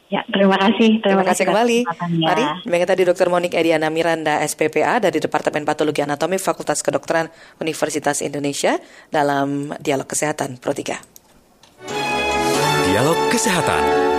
Ya, 0.10 0.26
terima 0.34 0.58
kasih. 0.58 0.98
Terima, 0.98 1.22
terima 1.22 1.24
kasih, 1.30 1.46
kasih 1.46 1.46
kembali. 1.46 1.80
Mari, 2.26 2.43
demikian 2.65 2.89
tadi 2.89 3.02
Dr. 3.06 3.30
Monik 3.30 3.54
Ediana 3.54 3.93
Miranda, 3.93 4.41
SPPA 4.41 4.98
dari 4.98 5.22
Departemen 5.22 5.62
Patologi 5.62 6.02
Anatomi 6.02 6.41
Fakultas 6.41 6.82
Kedokteran 6.82 7.30
Universitas 7.62 8.26
Indonesia 8.26 8.82
dalam 9.13 9.78
Dialog 9.78 10.10
Kesehatan 10.10 10.58
Pro 10.58 10.74
3. 10.74 11.86
Dialog 12.89 13.20
Kesehatan. 13.30 14.16